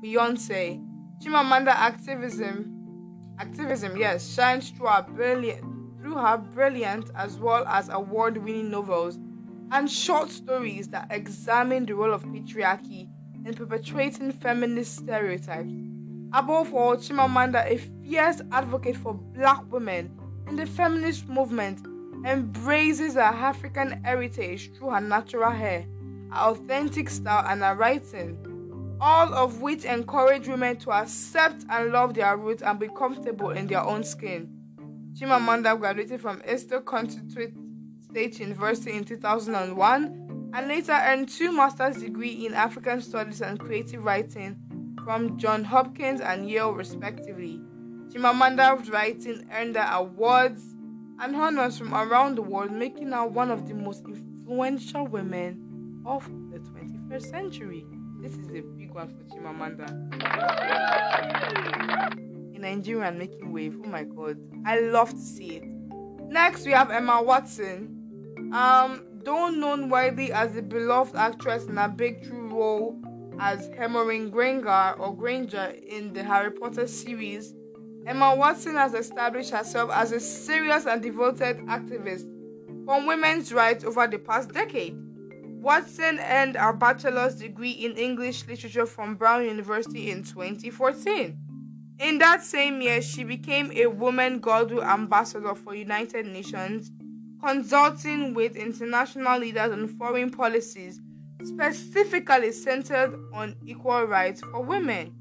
Beyonce. 0.01 0.81
Chimamanda 1.21 1.75
activism, 1.75 3.35
activism, 3.37 3.97
yes, 3.97 4.33
shines 4.33 4.69
through 4.69 4.87
her 4.87 5.01
brilliant, 5.01 5.61
through 5.99 6.15
her 6.15 6.37
brilliant 6.37 7.11
as 7.15 7.35
well 7.37 7.67
as 7.67 7.89
award-winning 7.89 8.71
novels 8.71 9.19
and 9.73 9.91
short 9.91 10.31
stories 10.31 10.87
that 10.87 11.07
examine 11.09 11.85
the 11.85 11.95
role 11.95 12.13
of 12.13 12.23
patriarchy 12.23 13.09
in 13.45 13.53
perpetuating 13.53 14.31
feminist 14.31 14.97
stereotypes. 14.97 15.73
Above 16.33 16.73
all, 16.73 16.95
Chimamanda, 16.95 17.65
a 17.69 17.77
fierce 17.77 18.41
advocate 18.51 18.95
for 18.95 19.13
black 19.13 19.69
women 19.71 20.17
in 20.47 20.55
the 20.55 20.65
feminist 20.65 21.27
movement, 21.27 21.85
embraces 22.25 23.15
her 23.15 23.21
African 23.21 24.03
heritage 24.03 24.71
through 24.73 24.89
her 24.91 25.01
natural 25.01 25.51
hair, 25.51 25.85
her 26.29 26.37
authentic 26.37 27.09
style, 27.09 27.45
and 27.47 27.61
her 27.61 27.75
writing, 27.75 28.97
all 29.01 29.33
of 29.33 29.61
which 29.61 29.85
encourage 29.85 30.47
women 30.47 30.77
to 30.77 30.91
accept 30.91 31.65
and 31.69 31.91
love 31.91 32.13
their 32.13 32.37
roots 32.37 32.61
and 32.61 32.79
be 32.79 32.87
comfortable 32.95 33.49
in 33.49 33.67
their 33.67 33.81
own 33.81 34.03
skin. 34.03 34.49
Chimamanda 35.13 35.77
graduated 35.77 36.21
from 36.21 36.41
Eastern 36.49 36.83
Connecticut 36.83 37.53
State 38.09 38.39
University 38.39 38.91
in 38.91 39.03
2001 39.03 40.30
and 40.53 40.67
later 40.67 40.93
earned 40.93 41.29
two 41.29 41.51
master's 41.51 41.97
degrees 41.97 42.45
in 42.45 42.53
African 42.53 43.01
Studies 43.01 43.41
and 43.41 43.59
Creative 43.59 44.03
Writing 44.03 44.55
from 45.03 45.37
Johns 45.37 45.67
Hopkins 45.67 46.21
and 46.21 46.49
Yale 46.49 46.73
respectively. 46.73 47.59
Chimamanda's 48.09 48.89
writing 48.89 49.47
earned 49.53 49.75
her 49.75 49.89
awards 49.93 50.75
and 51.19 51.35
honors 51.35 51.77
from 51.77 51.93
around 51.93 52.35
the 52.35 52.41
world, 52.41 52.71
making 52.71 53.11
her 53.11 53.25
one 53.25 53.49
of 53.49 53.67
the 53.67 53.73
most 53.73 54.03
influential 54.05 55.07
women 55.07 56.01
of 56.05 56.25
the 56.51 56.59
21st 56.59 57.29
century. 57.29 57.85
This 58.21 58.33
is 58.33 58.47
a 58.49 58.61
big 58.77 58.91
one 58.91 59.07
for 59.07 59.23
Chimamanda. 59.35 59.89
In 62.55 62.61
Nigeria 62.61 63.07
and 63.07 63.17
making 63.17 63.51
wave. 63.51 63.79
Oh 63.83 63.87
my 63.87 64.03
god. 64.03 64.37
I 64.65 64.79
love 64.79 65.11
to 65.11 65.17
see 65.17 65.57
it. 65.57 65.63
Next 66.27 66.65
we 66.65 66.71
have 66.71 66.91
Emma 66.91 67.21
Watson. 67.21 67.97
Um, 68.53 69.03
though 69.23 69.49
known 69.49 69.89
widely 69.89 70.31
as 70.31 70.53
the 70.53 70.61
beloved 70.61 71.15
actress 71.15 71.65
in 71.65 71.77
a 71.77 71.87
breakthrough 71.87 72.49
role 72.49 72.99
as 73.39 73.69
Hermione 73.77 74.29
Granger 74.29 74.93
or 74.97 75.15
Granger 75.15 75.73
in 75.87 76.13
the 76.13 76.23
Harry 76.23 76.51
Potter 76.51 76.87
series, 76.87 77.53
Emma 78.05 78.35
Watson 78.35 78.75
has 78.75 78.93
established 78.93 79.51
herself 79.51 79.91
as 79.91 80.11
a 80.11 80.19
serious 80.19 80.85
and 80.85 81.01
devoted 81.01 81.57
activist 81.67 82.27
for 82.85 83.05
women's 83.05 83.53
rights 83.53 83.83
over 83.83 84.07
the 84.07 84.17
past 84.17 84.51
decade. 84.53 84.97
Watson 85.61 86.19
earned 86.19 86.55
her 86.55 86.73
bachelor's 86.73 87.35
degree 87.35 87.71
in 87.71 87.95
English 87.95 88.47
literature 88.47 88.87
from 88.87 89.15
Brown 89.15 89.45
University 89.45 90.09
in 90.09 90.23
2014. 90.23 91.37
In 91.99 92.17
that 92.17 92.43
same 92.43 92.81
year, 92.81 92.99
she 92.99 93.23
became 93.23 93.71
a 93.75 93.85
Women 93.85 94.39
Goodwill 94.39 94.83
Ambassador 94.83 95.53
for 95.53 95.75
United 95.75 96.25
Nations, 96.25 96.91
consulting 97.43 98.33
with 98.33 98.55
international 98.55 99.39
leaders 99.39 99.71
on 99.71 99.87
foreign 99.87 100.29
policies 100.29 101.01
specifically 101.43 102.51
centered 102.51 103.17
on 103.33 103.55
equal 103.65 104.03
rights 104.03 104.41
for 104.41 104.61
women. 104.61 105.13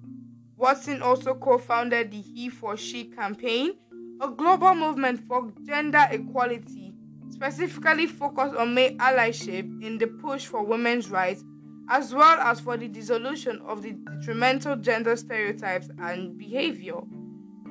Watson 0.57 1.01
also 1.01 1.35
co 1.35 1.57
founded 1.59 2.11
the 2.11 2.21
He 2.21 2.51
for 2.51 2.77
She 2.77 3.05
campaign, 3.05 3.73
a 4.21 4.29
global 4.29 4.75
movement 4.75 5.27
for 5.27 5.51
gender 5.67 6.07
equality, 6.11 6.93
specifically 7.31 8.07
focused 8.07 8.55
on 8.55 8.75
male 8.75 8.93
allyship 8.99 9.83
in 9.83 9.97
the 9.97 10.07
push 10.07 10.45
for 10.45 10.63
women's 10.63 11.09
rights, 11.09 11.43
as 11.89 12.15
well 12.15 12.39
as 12.41 12.61
for 12.61 12.77
the 12.77 12.89
dissolution 12.89 13.61
of 13.67 13.83
the 13.83 13.93
detrimental 13.93 14.77
gender 14.77 15.17
stereotypes 15.17 15.89
and 15.99 16.37
behavior. 16.37 17.01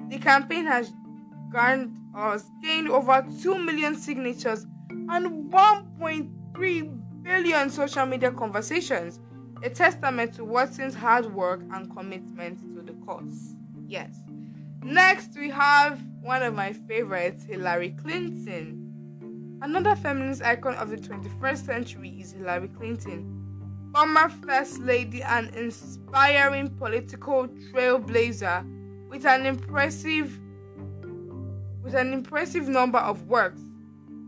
The 0.09 0.17
campaign 0.17 0.65
has 0.65 0.91
garnered, 1.51 1.91
uh, 2.15 2.39
gained 2.61 2.89
over 2.89 3.25
2 3.41 3.57
million 3.57 3.95
signatures 3.95 4.65
and 4.89 5.51
1.3 5.51 6.99
billion 7.23 7.69
social 7.69 8.05
media 8.05 8.31
conversations, 8.31 9.19
a 9.63 9.69
testament 9.69 10.33
to 10.33 10.45
Watson's 10.45 10.95
hard 10.95 11.33
work 11.33 11.61
and 11.73 11.93
commitment 11.95 12.59
to 12.75 12.81
the 12.81 12.93
cause. 13.05 13.55
Yes. 13.87 14.19
Next, 14.83 15.37
we 15.37 15.49
have 15.49 15.99
one 16.21 16.41
of 16.43 16.53
my 16.53 16.73
favorites, 16.73 17.43
Hillary 17.43 17.95
Clinton. 18.01 19.57
Another 19.61 19.95
feminist 19.95 20.41
icon 20.41 20.75
of 20.75 20.89
the 20.89 20.97
21st 20.97 21.65
century 21.65 22.09
is 22.19 22.31
Hillary 22.31 22.69
Clinton, 22.69 23.89
former 23.93 24.29
First 24.29 24.79
Lady 24.79 25.21
and 25.21 25.53
inspiring 25.53 26.69
political 26.77 27.47
trailblazer 27.47 28.63
with 29.09 29.25
an 29.25 29.45
impressive 29.45 30.39
with 31.89 31.99
an 31.99 32.13
impressive 32.13 32.67
number 32.67 32.99
of 32.99 33.27
works. 33.27 33.61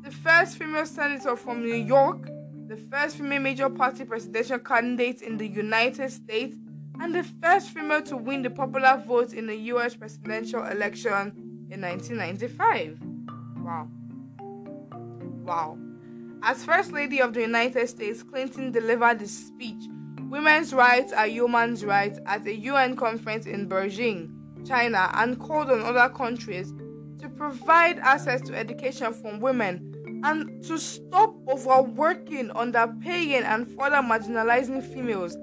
The 0.02 0.10
first 0.10 0.58
female 0.58 0.88
senator 0.88 1.36
from 1.36 1.62
New 1.62 1.76
York, 1.76 2.28
the 2.68 2.76
first 2.76 3.18
female 3.18 3.40
major 3.40 3.70
party 3.70 4.04
presidential 4.04 4.58
candidate 4.58 5.22
in 5.22 5.38
the 5.38 5.48
United 5.48 6.10
States, 6.10 6.58
and 7.00 7.14
the 7.14 7.22
first 7.22 7.70
female 7.70 8.02
to 8.02 8.18
win 8.18 8.42
the 8.42 8.50
popular 8.50 9.00
vote 9.06 9.34
in 9.34 9.46
the 9.46 9.56
US 9.56 9.96
presidential 9.96 10.66
election 10.66 11.68
in 11.70 11.82
1995. 11.82 13.00
Wow. 13.58 13.88
Wow. 15.44 15.78
As 16.42 16.66
First 16.66 16.92
Lady 16.92 17.22
of 17.22 17.36
the 17.36 17.42
United 17.42 17.88
States, 17.88 18.24
Clinton 18.24 18.72
delivered 18.72 19.20
the 19.20 19.28
speech, 19.28 19.84
Women's 20.30 20.74
Rights 20.74 21.14
are 21.14 21.28
Human 21.28 21.76
Rights, 21.76 22.20
at 22.26 22.44
a 22.48 22.56
UN 22.56 22.96
conference 22.96 23.46
in 23.46 23.70
Beijing, 23.70 24.66
China, 24.68 25.12
and 25.14 25.40
called 25.40 25.70
on 25.70 25.82
other 25.82 26.12
countries 26.12 26.74
to 27.22 27.30
provide 27.30 28.00
access 28.00 28.42
to 28.42 28.56
education 28.56 29.14
for 29.14 29.38
women 29.38 30.22
and 30.24 30.64
to 30.64 30.78
stop 30.78 31.36
overworking, 31.48 32.50
underpaying, 32.50 33.44
and 33.44 33.68
further 33.68 33.98
marginalizing 33.98 34.84
females 34.94 35.38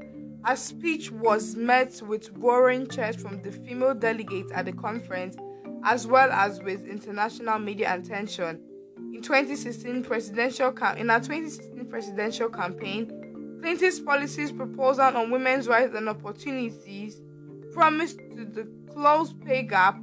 her 0.44 0.56
speech 0.56 1.10
was 1.10 1.56
met 1.56 2.00
with 2.06 2.30
roaring 2.36 2.86
cheers 2.88 3.16
from 3.16 3.42
the 3.42 3.52
female 3.52 3.94
delegates 3.94 4.50
at 4.52 4.64
the 4.64 4.72
conference, 4.72 5.36
as 5.84 6.06
well 6.06 6.30
as 6.30 6.62
with 6.62 6.86
international 6.86 7.58
media 7.58 7.94
attention. 7.94 8.60
In 8.96 9.20
2016 9.20 10.04
presidential 10.04 10.68
in 10.96 11.08
her 11.08 11.20
2016 11.20 11.86
presidential 11.86 12.48
campaign, 12.48 13.58
Clinton's 13.60 14.00
policies 14.00 14.52
proposal 14.52 15.04
on 15.04 15.30
women's 15.30 15.66
rights 15.66 15.94
and 15.94 16.08
opportunities 16.08 17.20
promised 17.72 18.18
to 18.36 18.44
the 18.44 18.68
close 18.92 19.34
pay 19.44 19.62
gap, 19.62 19.98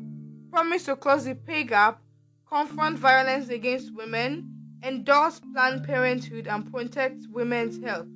promised 0.55 0.85
to 0.85 0.95
close 0.95 1.25
the 1.25 1.35
pay 1.35 1.65
gap, 1.65 2.01
confront 2.47 2.97
violence 2.97 3.49
against 3.49 3.93
women, 3.93 4.49
endorse 4.83 5.41
Planned 5.53 5.83
Parenthood, 5.83 6.47
and 6.47 6.71
protect 6.71 7.27
women's 7.29 7.83
health 7.83 8.07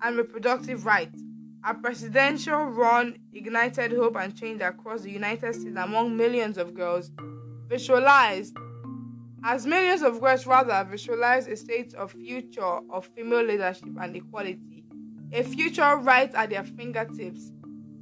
and 0.00 0.16
reproductive 0.16 0.86
rights. 0.86 1.20
A 1.62 1.74
presidential 1.74 2.64
run 2.64 3.18
ignited 3.34 3.92
hope 3.92 4.16
and 4.16 4.34
change 4.34 4.62
across 4.62 5.02
the 5.02 5.10
United 5.10 5.54
States 5.54 5.76
among 5.76 6.16
millions 6.16 6.56
of 6.56 6.72
girls. 6.72 7.10
Visualized 7.68 8.56
as 9.44 9.66
millions 9.66 10.00
of 10.00 10.22
girls 10.22 10.46
rather 10.46 10.88
visualize 10.90 11.46
a 11.48 11.54
state 11.54 11.92
of 11.92 12.12
future 12.12 12.78
of 12.90 13.10
female 13.14 13.44
leadership 13.44 13.90
and 14.00 14.16
equality, 14.16 14.84
a 15.34 15.42
future 15.42 15.96
right 15.98 16.34
at 16.34 16.48
their 16.48 16.64
fingertips, 16.64 17.52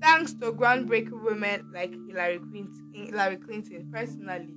thanks 0.02 0.32
to 0.34 0.52
groundbreaking 0.52 1.22
women 1.22 1.70
like 1.72 1.94
Hillary 2.08 2.38
Clinton. 2.38 2.90
Hillary 2.92 3.36
Clinton 3.36 3.88
personally, 3.90 4.54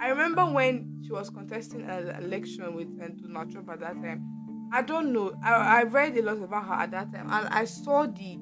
I 0.00 0.08
remember 0.08 0.44
when 0.46 1.02
she 1.04 1.12
was 1.12 1.30
contesting 1.30 1.82
an 1.82 2.08
election 2.24 2.74
with 2.74 2.88
um, 3.02 3.16
Donald 3.22 3.52
Trump 3.52 3.68
at 3.70 3.80
that 3.80 3.94
time. 4.02 4.26
I 4.72 4.82
don't 4.82 5.12
know. 5.12 5.34
I, 5.44 5.80
I 5.80 5.82
read 5.84 6.16
a 6.16 6.22
lot 6.22 6.42
about 6.42 6.66
her 6.66 6.74
at 6.74 6.90
that 6.90 7.12
time, 7.12 7.28
and 7.30 7.48
I 7.48 7.66
saw 7.66 8.06
the 8.06 8.38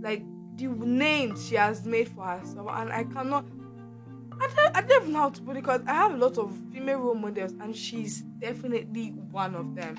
like 0.00 0.22
the 0.56 0.68
names 0.68 1.48
she 1.48 1.56
has 1.56 1.84
made 1.84 2.08
for 2.08 2.24
herself, 2.24 2.68
and 2.72 2.92
I 2.92 3.04
cannot. 3.04 3.44
I 4.40 4.48
don't, 4.48 4.76
I 4.76 4.80
don't 4.80 5.02
even 5.02 5.12
know 5.12 5.20
how 5.20 5.30
to 5.30 5.42
put 5.42 5.56
it 5.56 5.60
because 5.62 5.82
I 5.86 5.94
have 5.94 6.14
a 6.14 6.16
lot 6.16 6.38
of 6.38 6.56
female 6.72 6.98
role 6.98 7.14
models, 7.14 7.52
and 7.60 7.76
she's 7.76 8.22
definitely 8.40 9.10
one 9.30 9.54
of 9.54 9.74
them. 9.74 9.96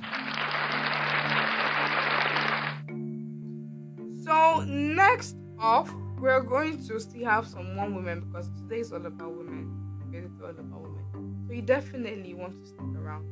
So 4.25 4.61
next 4.67 5.37
off, 5.59 5.93
we're 6.19 6.41
going 6.41 6.85
to 6.87 6.99
still 6.99 7.25
have 7.25 7.47
some 7.47 7.75
one 7.75 7.95
women 7.95 8.21
because 8.21 8.49
today 8.61 8.79
is 8.79 8.91
all 8.91 9.05
about 9.05 9.35
women. 9.35 9.71
It's 10.13 10.41
all 10.41 10.49
about 10.49 10.81
women. 10.81 11.45
So 11.47 11.53
you 11.53 11.61
definitely 11.61 12.33
want 12.33 12.63
to 12.63 12.65
stick 12.67 12.95
around. 12.97 13.25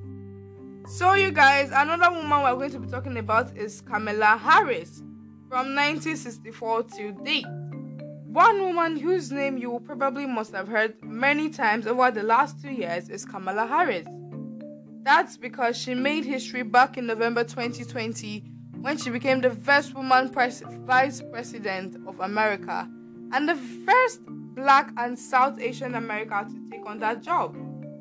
So 0.87 1.13
you 1.13 1.31
guys, 1.31 1.71
another 1.73 2.13
woman 2.13 2.43
we're 2.43 2.55
going 2.55 2.71
to 2.71 2.79
be 2.79 2.87
talking 2.87 3.17
about 3.17 3.55
is 3.55 3.81
Kamala 3.81 4.37
Harris 4.37 4.99
from 5.47 5.75
1964 5.75 6.83
to 6.83 7.11
date. 7.23 7.45
One 8.25 8.59
woman 8.61 8.97
whose 8.97 9.31
name 9.31 9.57
you 9.57 9.79
probably 9.85 10.25
must 10.25 10.53
have 10.53 10.67
heard 10.67 11.01
many 11.03 11.49
times 11.49 11.87
over 11.87 12.11
the 12.11 12.23
last 12.23 12.61
two 12.61 12.71
years 12.71 13.07
is 13.09 13.23
Kamala 13.25 13.65
Harris. 13.65 14.07
That's 15.03 15.37
because 15.37 15.77
she 15.77 15.93
made 15.93 16.25
history 16.25 16.63
back 16.63 16.97
in 16.97 17.05
November 17.05 17.43
2020 17.43 18.43
when 18.83 18.97
she 18.97 19.09
became 19.09 19.39
the 19.39 19.49
first 19.49 19.95
woman 19.95 20.27
pres- 20.27 20.61
vice 20.85 21.21
president 21.31 21.95
of 22.05 22.19
America 22.19 22.85
and 23.31 23.47
the 23.47 23.55
first 23.55 24.19
black 24.27 24.91
and 24.97 25.17
South 25.17 25.57
Asian 25.61 25.95
American 25.95 26.49
to 26.49 26.69
take 26.69 26.85
on 26.85 26.99
that 26.99 27.23
job. 27.23 27.55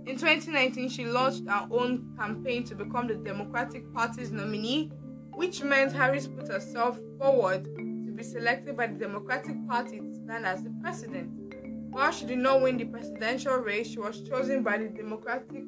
In 0.07 0.17
2019, 0.17 0.89
she 0.89 1.05
launched 1.05 1.49
her 1.49 1.69
own 1.71 2.13
campaign 2.19 2.65
to 2.65 2.75
become 2.75 3.07
the 3.07 3.15
Democratic 3.15 3.95
Party's 3.95 4.33
nominee 4.33 4.91
which 5.35 5.63
meant 5.63 5.93
Harris 5.93 6.27
put 6.27 6.49
herself 6.49 6.99
forward 7.17 7.65
to 7.65 8.13
be 8.17 8.25
selected 8.25 8.77
by 8.77 8.89
the 8.89 8.99
Democratic 8.99 9.57
Party 9.69 10.01
to 10.01 10.15
stand 10.25 10.45
as 10.45 10.65
the 10.65 10.75
president. 10.83 11.31
While 11.93 12.11
she 12.11 12.27
did 12.27 12.39
not 12.39 12.61
win 12.61 12.77
the 12.77 12.87
presidential 12.87 13.55
race, 13.59 13.87
she 13.87 14.01
was 14.01 14.21
chosen 14.29 14.65
by 14.65 14.79
the 14.79 14.89
Democratic 14.89 15.63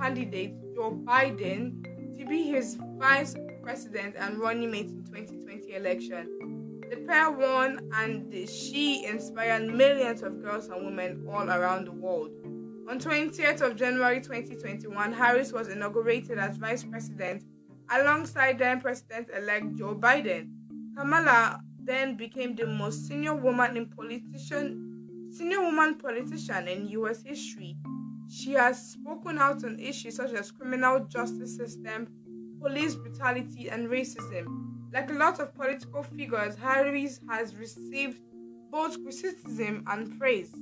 candidate 0.00 0.54
Joe 0.74 0.98
Biden 1.04 1.84
to 2.18 2.24
be 2.24 2.44
his 2.44 2.78
vice 2.98 3.34
president 3.66 4.14
and 4.16 4.38
running 4.38 4.70
mate 4.70 4.90
in 4.90 5.02
2020 5.04 5.74
election. 5.74 6.80
The 6.88 6.98
pair 6.98 7.32
won 7.32 7.80
and 7.94 8.32
she 8.48 9.04
inspired 9.04 9.66
millions 9.66 10.22
of 10.22 10.40
girls 10.40 10.68
and 10.68 10.84
women 10.84 11.26
all 11.28 11.50
around 11.50 11.86
the 11.86 11.90
world. 11.90 12.30
On 12.88 13.00
20th 13.00 13.62
of 13.62 13.74
January 13.74 14.20
2021, 14.20 15.12
Harris 15.12 15.52
was 15.52 15.66
inaugurated 15.66 16.38
as 16.38 16.58
vice 16.58 16.84
president 16.84 17.42
alongside 17.90 18.60
then 18.60 18.80
President 18.80 19.30
elect 19.36 19.74
Joe 19.74 19.96
Biden. 19.96 20.48
Kamala 20.96 21.60
then 21.82 22.16
became 22.16 22.54
the 22.54 22.68
most 22.68 23.08
senior 23.08 23.34
woman 23.34 23.76
in 23.76 23.86
politician 23.86 25.28
senior 25.28 25.62
woman 25.62 25.98
politician 25.98 26.68
in 26.68 26.86
US 26.90 27.24
history. 27.24 27.76
She 28.30 28.52
has 28.52 28.92
spoken 28.92 29.38
out 29.38 29.64
on 29.64 29.80
issues 29.80 30.14
such 30.14 30.34
as 30.34 30.52
criminal 30.52 31.04
justice 31.06 31.56
system, 31.56 32.06
police 32.66 32.96
brutality, 32.96 33.68
and 33.68 33.88
racism. 33.88 34.46
Like 34.92 35.10
a 35.10 35.14
lot 35.14 35.38
of 35.38 35.54
political 35.54 36.02
figures, 36.02 36.56
Harris 36.56 37.20
has 37.28 37.54
received 37.54 38.20
both 38.72 39.00
criticism 39.02 39.84
and 39.86 40.18
praise, 40.18 40.52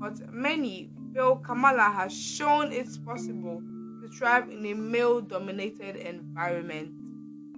but 0.00 0.18
many 0.32 0.90
feel 1.12 1.36
Kamala 1.36 1.82
has 1.82 2.16
shown 2.18 2.72
it's 2.72 2.96
possible 2.96 3.60
to 4.00 4.08
thrive 4.16 4.48
in 4.48 4.64
a 4.64 4.74
male 4.74 5.20
dominated 5.20 5.96
environment. 5.96 6.92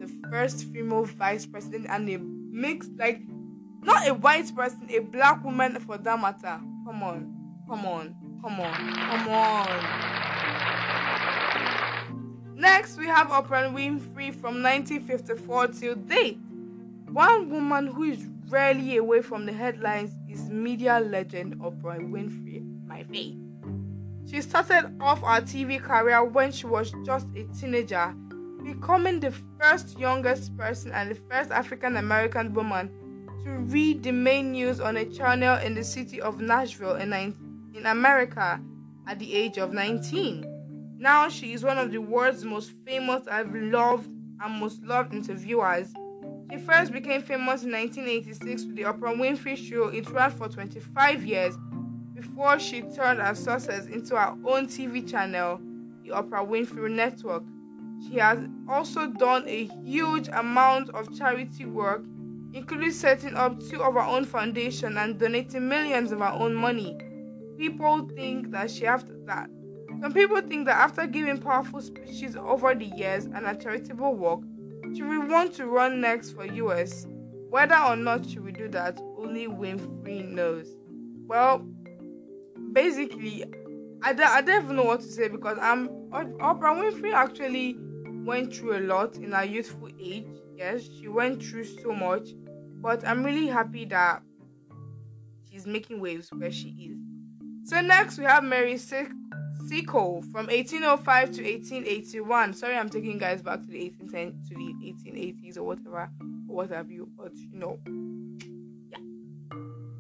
The 0.00 0.08
first 0.30 0.64
female 0.72 1.04
vice 1.04 1.46
president 1.46 1.86
and 1.88 2.08
a 2.10 2.18
mixed, 2.18 2.90
like, 2.98 3.20
not 3.82 4.08
a 4.08 4.14
white 4.14 4.54
person, 4.54 4.88
a 4.90 4.98
black 4.98 5.44
woman 5.44 5.78
for 5.78 5.96
that 5.96 6.20
matter. 6.20 6.60
Come 6.84 7.02
on, 7.02 7.34
come 7.68 7.86
on, 7.86 8.14
come 8.42 8.60
on, 8.60 8.74
come 8.74 9.28
on. 9.28 10.25
Next, 12.56 12.96
we 12.96 13.04
have 13.06 13.28
Oprah 13.28 13.70
Winfrey 13.70 14.34
from 14.34 14.62
1954 14.62 15.68
till 15.68 15.94
date. 15.94 16.38
One 17.12 17.50
woman 17.50 17.86
who 17.88 18.04
is 18.04 18.26
rarely 18.48 18.96
away 18.96 19.20
from 19.20 19.44
the 19.44 19.52
headlines 19.52 20.16
is 20.26 20.48
media 20.48 20.98
legend 20.98 21.56
Oprah 21.56 22.00
Winfrey, 22.00 22.64
my 22.86 23.02
faith. 23.02 23.36
She 24.30 24.40
started 24.40 24.96
off 25.02 25.20
her 25.20 25.42
TV 25.42 25.78
career 25.78 26.24
when 26.24 26.50
she 26.50 26.66
was 26.66 26.94
just 27.04 27.26
a 27.36 27.44
teenager, 27.60 28.14
becoming 28.64 29.20
the 29.20 29.34
first 29.60 29.98
youngest 29.98 30.56
person 30.56 30.92
and 30.92 31.10
the 31.10 31.20
first 31.30 31.50
African 31.50 31.98
American 31.98 32.54
woman 32.54 32.90
to 33.44 33.50
read 33.50 34.02
the 34.02 34.12
main 34.12 34.52
news 34.52 34.80
on 34.80 34.96
a 34.96 35.04
channel 35.04 35.58
in 35.58 35.74
the 35.74 35.84
city 35.84 36.22
of 36.22 36.40
Nashville 36.40 36.96
in, 36.96 37.12
in 37.12 37.84
America 37.84 38.58
at 39.06 39.18
the 39.18 39.34
age 39.34 39.58
of 39.58 39.74
19. 39.74 40.55
Now 40.98 41.28
she 41.28 41.52
is 41.52 41.62
one 41.62 41.76
of 41.76 41.92
the 41.92 41.98
world's 41.98 42.44
most 42.44 42.70
famous 42.86 43.26
and 43.30 43.70
loved 43.70 44.08
and 44.40 44.60
most 44.60 44.82
loved 44.82 45.12
interviewers. 45.12 45.92
She 46.50 46.58
first 46.58 46.90
became 46.90 47.20
famous 47.20 47.64
in 47.64 47.72
1986 47.72 48.64
with 48.64 48.76
the 48.76 48.82
Oprah 48.82 49.14
Winfrey 49.14 49.56
Show. 49.56 49.88
It 49.88 50.08
ran 50.10 50.30
for 50.30 50.48
25 50.48 51.24
years 51.24 51.56
before 52.14 52.58
she 52.58 52.80
turned 52.80 53.20
her 53.20 53.34
success 53.34 53.86
into 53.86 54.16
her 54.16 54.34
own 54.46 54.68
TV 54.68 55.06
channel, 55.08 55.60
the 56.02 56.10
Oprah 56.10 56.48
Winfrey 56.48 56.90
Network. 56.90 57.42
She 58.08 58.16
has 58.18 58.38
also 58.68 59.08
done 59.08 59.44
a 59.46 59.64
huge 59.84 60.28
amount 60.28 60.90
of 60.90 61.14
charity 61.16 61.66
work, 61.66 62.04
including 62.54 62.92
setting 62.92 63.34
up 63.34 63.60
two 63.68 63.82
of 63.82 63.94
her 63.94 64.00
own 64.00 64.24
foundations 64.24 64.96
and 64.96 65.18
donating 65.18 65.68
millions 65.68 66.10
of 66.10 66.20
her 66.20 66.32
own 66.32 66.54
money. 66.54 66.96
People 67.58 68.08
think 68.16 68.50
that 68.50 68.70
she 68.70 68.86
after 68.86 69.14
that 69.26 69.50
some 70.00 70.12
people 70.12 70.40
think 70.42 70.66
that 70.66 70.76
after 70.76 71.06
giving 71.06 71.38
powerful 71.38 71.80
speeches 71.80 72.36
over 72.36 72.74
the 72.74 72.84
years 72.84 73.24
and 73.26 73.46
a 73.46 73.54
charitable 73.54 74.14
work, 74.14 74.40
she 74.94 75.02
will 75.02 75.26
want 75.26 75.54
to 75.54 75.66
run 75.66 76.00
next 76.00 76.32
for 76.32 76.44
US. 76.44 77.06
Whether 77.50 77.76
or 77.76 77.96
not 77.96 78.26
she 78.26 78.38
will 78.38 78.52
do 78.52 78.68
that, 78.68 79.00
only 79.18 79.46
Winfrey 79.46 80.28
knows. 80.28 80.66
Well, 81.26 81.66
basically, 82.72 83.44
I 84.02 84.12
don't, 84.12 84.28
I 84.28 84.40
don't 84.42 84.64
even 84.64 84.76
know 84.76 84.84
what 84.84 85.00
to 85.00 85.06
say 85.06 85.28
because 85.28 85.58
I'm 85.60 85.88
Oprah 86.10 86.74
Winfrey 86.76 87.12
actually 87.12 87.76
went 88.24 88.54
through 88.54 88.78
a 88.78 88.80
lot 88.80 89.16
in 89.16 89.32
her 89.32 89.44
youthful 89.44 89.88
age. 90.00 90.26
Yes, 90.56 90.82
she 90.82 91.08
went 91.08 91.42
through 91.42 91.64
so 91.64 91.92
much, 91.92 92.28
but 92.80 93.06
I'm 93.06 93.24
really 93.24 93.46
happy 93.46 93.84
that 93.86 94.22
she's 95.50 95.66
making 95.66 96.00
waves 96.00 96.28
where 96.30 96.52
she 96.52 96.68
is. 96.68 97.70
So 97.70 97.80
next 97.80 98.18
we 98.18 98.24
have 98.24 98.44
Mary 98.44 98.78
Seacole 99.68 100.22
from 100.22 100.46
1805 100.46 101.30
to 101.32 101.42
1881. 101.42 102.54
Sorry, 102.54 102.76
I'm 102.76 102.88
taking 102.88 103.18
guys 103.18 103.42
back 103.42 103.60
to 103.62 103.66
the 103.66 103.90
1810 103.90 104.42
to 104.48 104.54
the 104.54 105.10
1880s 105.10 105.56
or 105.56 105.64
whatever, 105.64 106.10
or 106.48 106.56
what 106.56 106.70
have 106.70 106.90
you. 106.90 107.08
But 107.16 107.34
you 107.34 107.58
know, 107.58 107.78
yeah. 108.90 108.98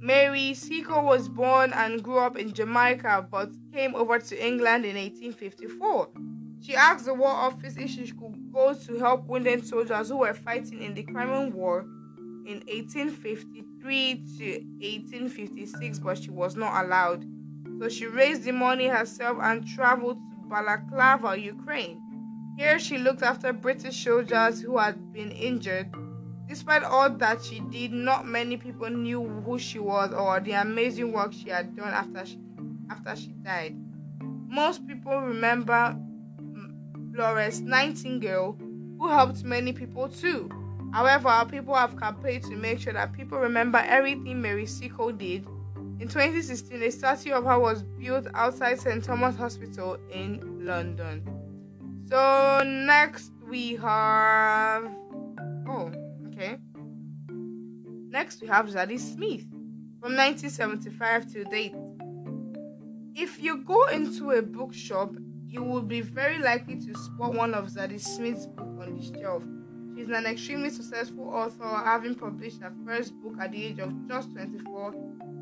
Mary 0.00 0.54
Seacole 0.54 1.04
was 1.04 1.28
born 1.28 1.72
and 1.72 2.02
grew 2.02 2.18
up 2.18 2.36
in 2.36 2.52
Jamaica 2.52 3.28
but 3.30 3.50
came 3.72 3.94
over 3.94 4.18
to 4.18 4.46
England 4.46 4.84
in 4.84 4.96
1854. 4.96 6.08
She 6.60 6.74
asked 6.74 7.04
the 7.04 7.14
War 7.14 7.28
Office 7.28 7.76
if 7.76 7.90
she 7.90 8.06
could 8.12 8.52
go 8.52 8.74
to 8.74 8.98
help 8.98 9.26
wounded 9.26 9.66
soldiers 9.66 10.08
who 10.08 10.18
were 10.18 10.34
fighting 10.34 10.82
in 10.82 10.94
the 10.94 11.02
Crimean 11.02 11.52
War 11.52 11.80
in 12.46 12.62
1853 12.68 14.14
to 14.38 14.52
1856, 14.80 15.98
but 15.98 16.18
she 16.18 16.30
was 16.30 16.56
not 16.56 16.84
allowed. 16.84 17.24
So 17.80 17.88
she 17.88 18.06
raised 18.06 18.44
the 18.44 18.52
money 18.52 18.86
herself 18.88 19.38
and 19.40 19.66
traveled 19.66 20.18
to 20.30 20.48
Balaclava, 20.48 21.38
Ukraine. 21.38 22.02
Here 22.56 22.78
she 22.78 22.98
looked 22.98 23.22
after 23.22 23.52
British 23.52 24.02
soldiers 24.02 24.62
who 24.62 24.78
had 24.78 25.12
been 25.12 25.30
injured 25.30 25.94
Despite 26.48 26.84
all 26.84 27.10
that 27.10 27.42
she 27.44 27.60
did, 27.60 27.92
not 27.92 28.26
many 28.26 28.56
people 28.56 28.88
knew 28.88 29.26
who 29.44 29.58
she 29.58 29.80
was 29.80 30.12
or 30.12 30.38
the 30.38 30.52
amazing 30.52 31.12
work 31.12 31.32
she 31.32 31.48
had 31.48 31.74
done 31.76 31.92
after 31.92 32.24
she, 32.24 32.38
after 32.88 33.16
she 33.16 33.32
died. 33.42 33.76
Most 34.48 34.86
people 34.86 35.20
remember 35.20 35.96
Florence 37.12 37.58
Nightingale, 37.58 38.56
who 38.98 39.08
helped 39.08 39.42
many 39.42 39.72
people 39.72 40.08
too. 40.08 40.48
However, 40.92 41.44
people 41.50 41.74
have 41.74 41.98
campaigned 41.98 42.44
to 42.44 42.54
make 42.54 42.78
sure 42.78 42.92
that 42.92 43.12
people 43.12 43.38
remember 43.38 43.78
everything 43.78 44.40
Mary 44.40 44.66
Seacole 44.66 45.12
did. 45.12 45.44
In 45.98 46.08
2016, 46.08 46.82
a 46.82 46.90
statue 46.90 47.32
of 47.32 47.44
her 47.44 47.58
was 47.58 47.82
built 47.82 48.26
outside 48.34 48.78
St. 48.78 49.02
Thomas 49.02 49.34
Hospital 49.36 49.96
in 50.12 50.64
London. 50.64 51.22
So, 52.08 52.62
next 52.64 53.32
we 53.48 53.76
have. 53.76 54.84
Oh. 55.66 55.90
Okay. 56.28 56.58
Next, 58.10 58.42
we 58.42 58.48
have 58.48 58.66
Zadie 58.66 59.00
Smith 59.00 59.46
from 60.00 60.14
1975 60.14 61.32
to 61.32 61.44
date. 61.44 61.74
If 63.14 63.42
you 63.42 63.64
go 63.64 63.86
into 63.86 64.32
a 64.32 64.42
bookshop, 64.42 65.14
you 65.46 65.62
will 65.62 65.82
be 65.82 66.02
very 66.02 66.38
likely 66.38 66.76
to 66.76 66.94
spot 66.94 67.32
one 67.32 67.54
of 67.54 67.68
Zadie 67.68 68.00
Smith's 68.00 68.46
books 68.46 68.76
on 68.80 68.96
the 68.96 69.18
shelf. 69.18 69.42
She's 69.96 70.10
an 70.10 70.26
extremely 70.26 70.68
successful 70.68 71.30
author, 71.30 71.64
having 71.64 72.14
published 72.14 72.60
her 72.60 72.72
first 72.84 73.14
book 73.22 73.36
at 73.40 73.52
the 73.52 73.64
age 73.64 73.78
of 73.78 73.94
just 74.06 74.30
24. 74.32 74.94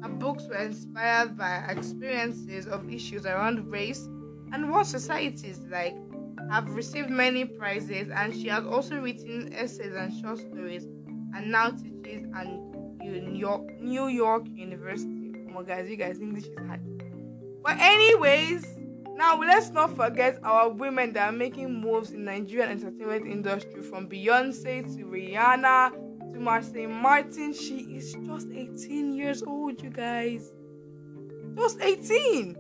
Her 0.04 0.10
books 0.10 0.46
were 0.48 0.56
inspired 0.56 1.38
by 1.38 1.64
experiences 1.66 2.66
of 2.66 2.92
issues 2.92 3.24
around 3.24 3.70
race 3.70 4.06
and 4.52 4.70
what 4.70 4.86
society 4.86 5.48
is 5.48 5.60
like 5.70 5.96
have 6.50 6.68
received 6.74 7.08
many 7.08 7.46
prizes 7.46 8.10
and 8.10 8.34
she 8.34 8.48
has 8.48 8.66
also 8.66 9.00
written 9.00 9.50
essays 9.54 9.94
and 9.94 10.12
short 10.20 10.40
stories 10.40 10.84
and 11.34 11.50
now 11.50 11.70
teaches 11.70 12.22
at 12.36 12.46
New 13.00 13.32
York, 13.32 13.62
New 13.80 14.08
York 14.08 14.44
University. 14.52 15.32
Oh 15.48 15.52
my 15.54 15.62
guys, 15.62 15.88
you 15.88 15.96
guys, 15.96 16.20
English 16.20 16.44
is 16.44 16.58
hard. 16.66 16.82
But 17.62 17.78
anyways, 17.78 18.66
now 19.14 19.40
let's 19.40 19.70
not 19.70 19.96
forget 19.96 20.38
our 20.44 20.68
women 20.68 21.14
that 21.14 21.30
are 21.30 21.32
making 21.32 21.80
moves 21.80 22.10
in 22.10 22.26
Nigerian 22.26 22.68
entertainment 22.68 23.26
industry 23.26 23.80
from 23.80 24.06
Beyonce 24.10 24.84
to 24.98 25.06
Rihanna 25.06 26.03
to 26.34 26.40
Marsai 26.40 26.90
Martin. 26.90 27.54
She 27.54 27.96
is 27.96 28.12
just 28.26 28.48
18 28.52 29.14
years 29.14 29.42
old, 29.42 29.80
you 29.80 29.90
guys. 29.90 30.50
Just 31.56 31.80
18. 31.80 32.56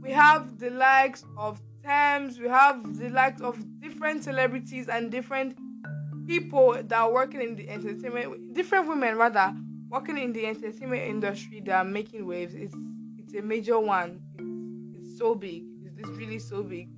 We 0.00 0.12
have 0.12 0.58
the 0.58 0.70
likes 0.70 1.24
of 1.36 1.60
Tems, 1.82 2.38
we 2.38 2.48
have 2.48 2.98
the 2.98 3.08
likes 3.08 3.40
of 3.40 3.56
different 3.80 4.22
celebrities 4.22 4.88
and 4.88 5.10
different 5.10 5.56
people 6.26 6.74
that 6.74 6.92
are 6.92 7.12
working 7.12 7.40
in 7.40 7.56
the 7.56 7.68
entertainment, 7.68 8.54
different 8.54 8.88
women 8.88 9.16
rather, 9.16 9.54
working 9.88 10.18
in 10.18 10.32
the 10.32 10.46
entertainment 10.46 11.02
industry 11.02 11.60
that 11.64 11.72
are 11.72 11.84
making 11.84 12.26
waves. 12.26 12.54
It's 12.54 12.74
it's 13.18 13.34
a 13.34 13.42
major 13.42 13.78
one. 13.78 14.20
It's, 14.38 15.08
it's 15.08 15.18
so 15.18 15.34
big. 15.34 15.64
It's, 15.84 15.96
it's 15.98 16.10
really 16.10 16.38
so 16.38 16.62
big. 16.62 16.88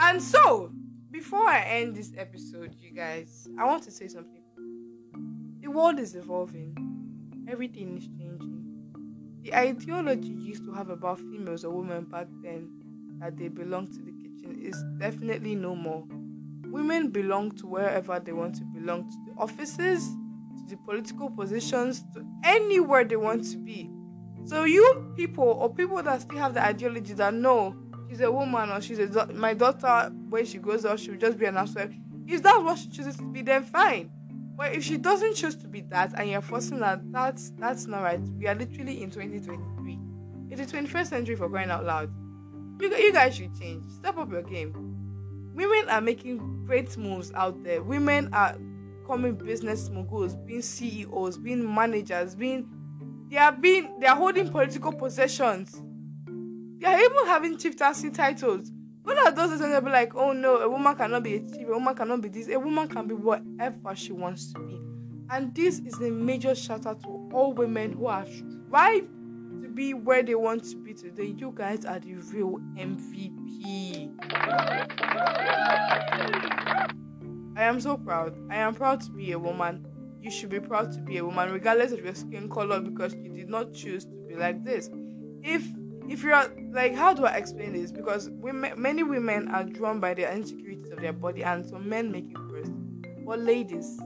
And 0.00 0.20
so, 0.20 0.70
before 1.10 1.46
I 1.48 1.60
end 1.62 1.94
this 1.96 2.12
episode, 2.16 2.74
you 2.80 2.92
guys, 2.92 3.48
I 3.58 3.64
want 3.64 3.84
to 3.84 3.90
say 3.90 4.08
something. 4.08 4.43
The 5.74 5.80
world 5.80 5.98
is 5.98 6.14
evolving. 6.14 6.72
Everything 7.48 7.96
is 7.98 8.06
changing. 8.06 8.62
The 9.42 9.52
ideology 9.56 10.28
used 10.28 10.64
to 10.66 10.72
have 10.72 10.88
about 10.88 11.18
females 11.18 11.64
or 11.64 11.72
women 11.72 12.04
back 12.04 12.28
then 12.44 12.70
that 13.18 13.36
they 13.36 13.48
belong 13.48 13.88
to 13.88 13.98
the 14.00 14.12
kitchen 14.12 14.56
is 14.62 14.80
definitely 15.00 15.56
no 15.56 15.74
more. 15.74 16.04
Women 16.70 17.10
belong 17.10 17.50
to 17.56 17.66
wherever 17.66 18.20
they 18.20 18.32
want 18.32 18.54
to 18.54 18.64
belong 18.66 19.10
to 19.10 19.16
the 19.26 19.36
offices, 19.36 20.06
to 20.58 20.64
the 20.68 20.76
political 20.76 21.28
positions, 21.28 22.04
to 22.14 22.24
anywhere 22.44 23.02
they 23.02 23.16
want 23.16 23.42
to 23.50 23.58
be. 23.58 23.90
So 24.44 24.62
you 24.62 25.12
people 25.16 25.58
or 25.60 25.74
people 25.74 26.00
that 26.04 26.20
still 26.20 26.38
have 26.38 26.54
the 26.54 26.62
ideology 26.62 27.14
that 27.14 27.34
no, 27.34 27.74
she's 28.08 28.20
a 28.20 28.30
woman 28.30 28.70
or 28.70 28.80
she's 28.80 29.00
a 29.00 29.08
do- 29.08 29.34
my 29.34 29.54
daughter 29.54 30.12
when 30.28 30.46
she 30.46 30.58
grows 30.58 30.84
up 30.84 31.00
she'll 31.00 31.16
just 31.16 31.36
be 31.36 31.46
an 31.46 31.56
housewife. 31.56 31.92
If 32.28 32.44
that's 32.44 32.62
what 32.62 32.78
she 32.78 32.90
chooses 32.90 33.16
to 33.16 33.24
be, 33.24 33.42
then 33.42 33.64
fine. 33.64 34.12
But 34.56 34.72
if 34.72 34.84
she 34.84 34.98
doesn't 34.98 35.34
choose 35.34 35.56
to 35.56 35.68
be 35.68 35.80
that 35.82 36.18
and 36.18 36.30
you're 36.30 36.40
forcing 36.40 36.78
her, 36.78 37.00
that's 37.10 37.50
that's 37.58 37.86
not 37.86 38.02
right. 38.02 38.20
We 38.38 38.46
are 38.46 38.54
literally 38.54 39.02
in 39.02 39.10
2023. 39.10 39.98
It's 40.50 40.70
the 40.70 40.78
21st 40.78 41.06
century 41.06 41.36
for 41.36 41.48
crying 41.48 41.70
out 41.70 41.84
loud. 41.84 42.10
You, 42.80 42.94
you 42.96 43.12
guys 43.12 43.36
should 43.36 43.58
change. 43.58 43.84
Step 43.90 44.16
up 44.16 44.30
your 44.30 44.42
game. 44.42 45.52
Women 45.54 45.88
are 45.88 46.00
making 46.00 46.64
great 46.66 46.96
moves 46.96 47.32
out 47.34 47.62
there. 47.64 47.82
Women 47.82 48.32
are 48.32 48.56
becoming 49.00 49.34
business 49.34 49.88
moguls, 49.90 50.36
being 50.36 50.62
CEOs, 50.62 51.38
being 51.38 51.74
managers, 51.74 52.34
being 52.34 52.68
they 53.30 53.38
are 53.38 53.52
being 53.52 53.98
they 54.00 54.06
are 54.06 54.16
holding 54.16 54.48
political 54.48 54.92
possessions. 54.92 55.82
They 56.78 56.86
are 56.86 56.98
even 56.98 57.26
having 57.26 57.58
chieftaincy 57.58 58.10
titles. 58.10 58.70
One 59.04 59.18
of 59.26 59.36
those 59.36 59.52
is 59.52 59.60
going 59.60 59.72
to 59.72 59.82
be 59.82 59.90
like, 59.90 60.14
oh 60.14 60.32
no, 60.32 60.56
a 60.56 60.68
woman 60.68 60.96
cannot 60.96 61.22
be 61.22 61.34
a 61.36 61.40
chief, 61.40 61.68
a 61.68 61.72
woman 61.72 61.94
cannot 61.94 62.22
be 62.22 62.30
this, 62.30 62.48
a 62.48 62.58
woman 62.58 62.88
can 62.88 63.06
be 63.06 63.14
whatever 63.14 63.94
she 63.94 64.12
wants 64.12 64.50
to 64.54 64.60
be. 64.60 64.80
And 65.30 65.54
this 65.54 65.80
is 65.80 66.00
a 66.00 66.10
major 66.10 66.54
shout 66.54 66.86
out 66.86 67.02
to 67.02 67.30
all 67.32 67.52
women 67.52 67.92
who 67.92 68.08
have 68.08 68.28
strived 68.28 69.08
to 69.62 69.68
be 69.68 69.92
where 69.92 70.22
they 70.22 70.34
want 70.34 70.64
to 70.64 70.76
be 70.76 70.94
today. 70.94 71.34
You 71.36 71.52
guys 71.54 71.84
are 71.84 71.98
the 71.98 72.14
real 72.14 72.58
MVP. 72.76 74.10
I 77.56 77.62
am 77.62 77.80
so 77.80 77.98
proud. 77.98 78.34
I 78.50 78.56
am 78.56 78.74
proud 78.74 79.02
to 79.02 79.10
be 79.10 79.32
a 79.32 79.38
woman. 79.38 79.86
You 80.22 80.30
should 80.30 80.48
be 80.48 80.60
proud 80.60 80.92
to 80.92 81.00
be 81.00 81.18
a 81.18 81.24
woman, 81.24 81.52
regardless 81.52 81.92
of 81.92 82.02
your 82.02 82.14
skin 82.14 82.48
color, 82.48 82.80
because 82.80 83.14
you 83.14 83.28
did 83.28 83.50
not 83.50 83.74
choose 83.74 84.06
to 84.06 84.26
be 84.26 84.34
like 84.34 84.64
this. 84.64 84.88
If 85.42 85.62
if 86.08 86.22
you're 86.22 86.50
like 86.70 86.94
how 86.94 87.14
do 87.14 87.24
i 87.24 87.34
explain 87.36 87.72
this? 87.72 87.90
Because 87.92 88.30
women 88.30 88.80
many 88.80 89.02
women 89.02 89.48
are 89.48 89.64
drawn 89.64 90.00
by 90.00 90.14
the 90.14 90.30
insecurities 90.32 90.90
of 90.90 91.00
their 91.00 91.12
body 91.12 91.42
and 91.44 91.64
some 91.64 91.88
men 91.88 92.10
make 92.10 92.30
it 92.30 92.38
worse. 92.50 92.68
But 93.26 93.40
ladies 93.40 93.98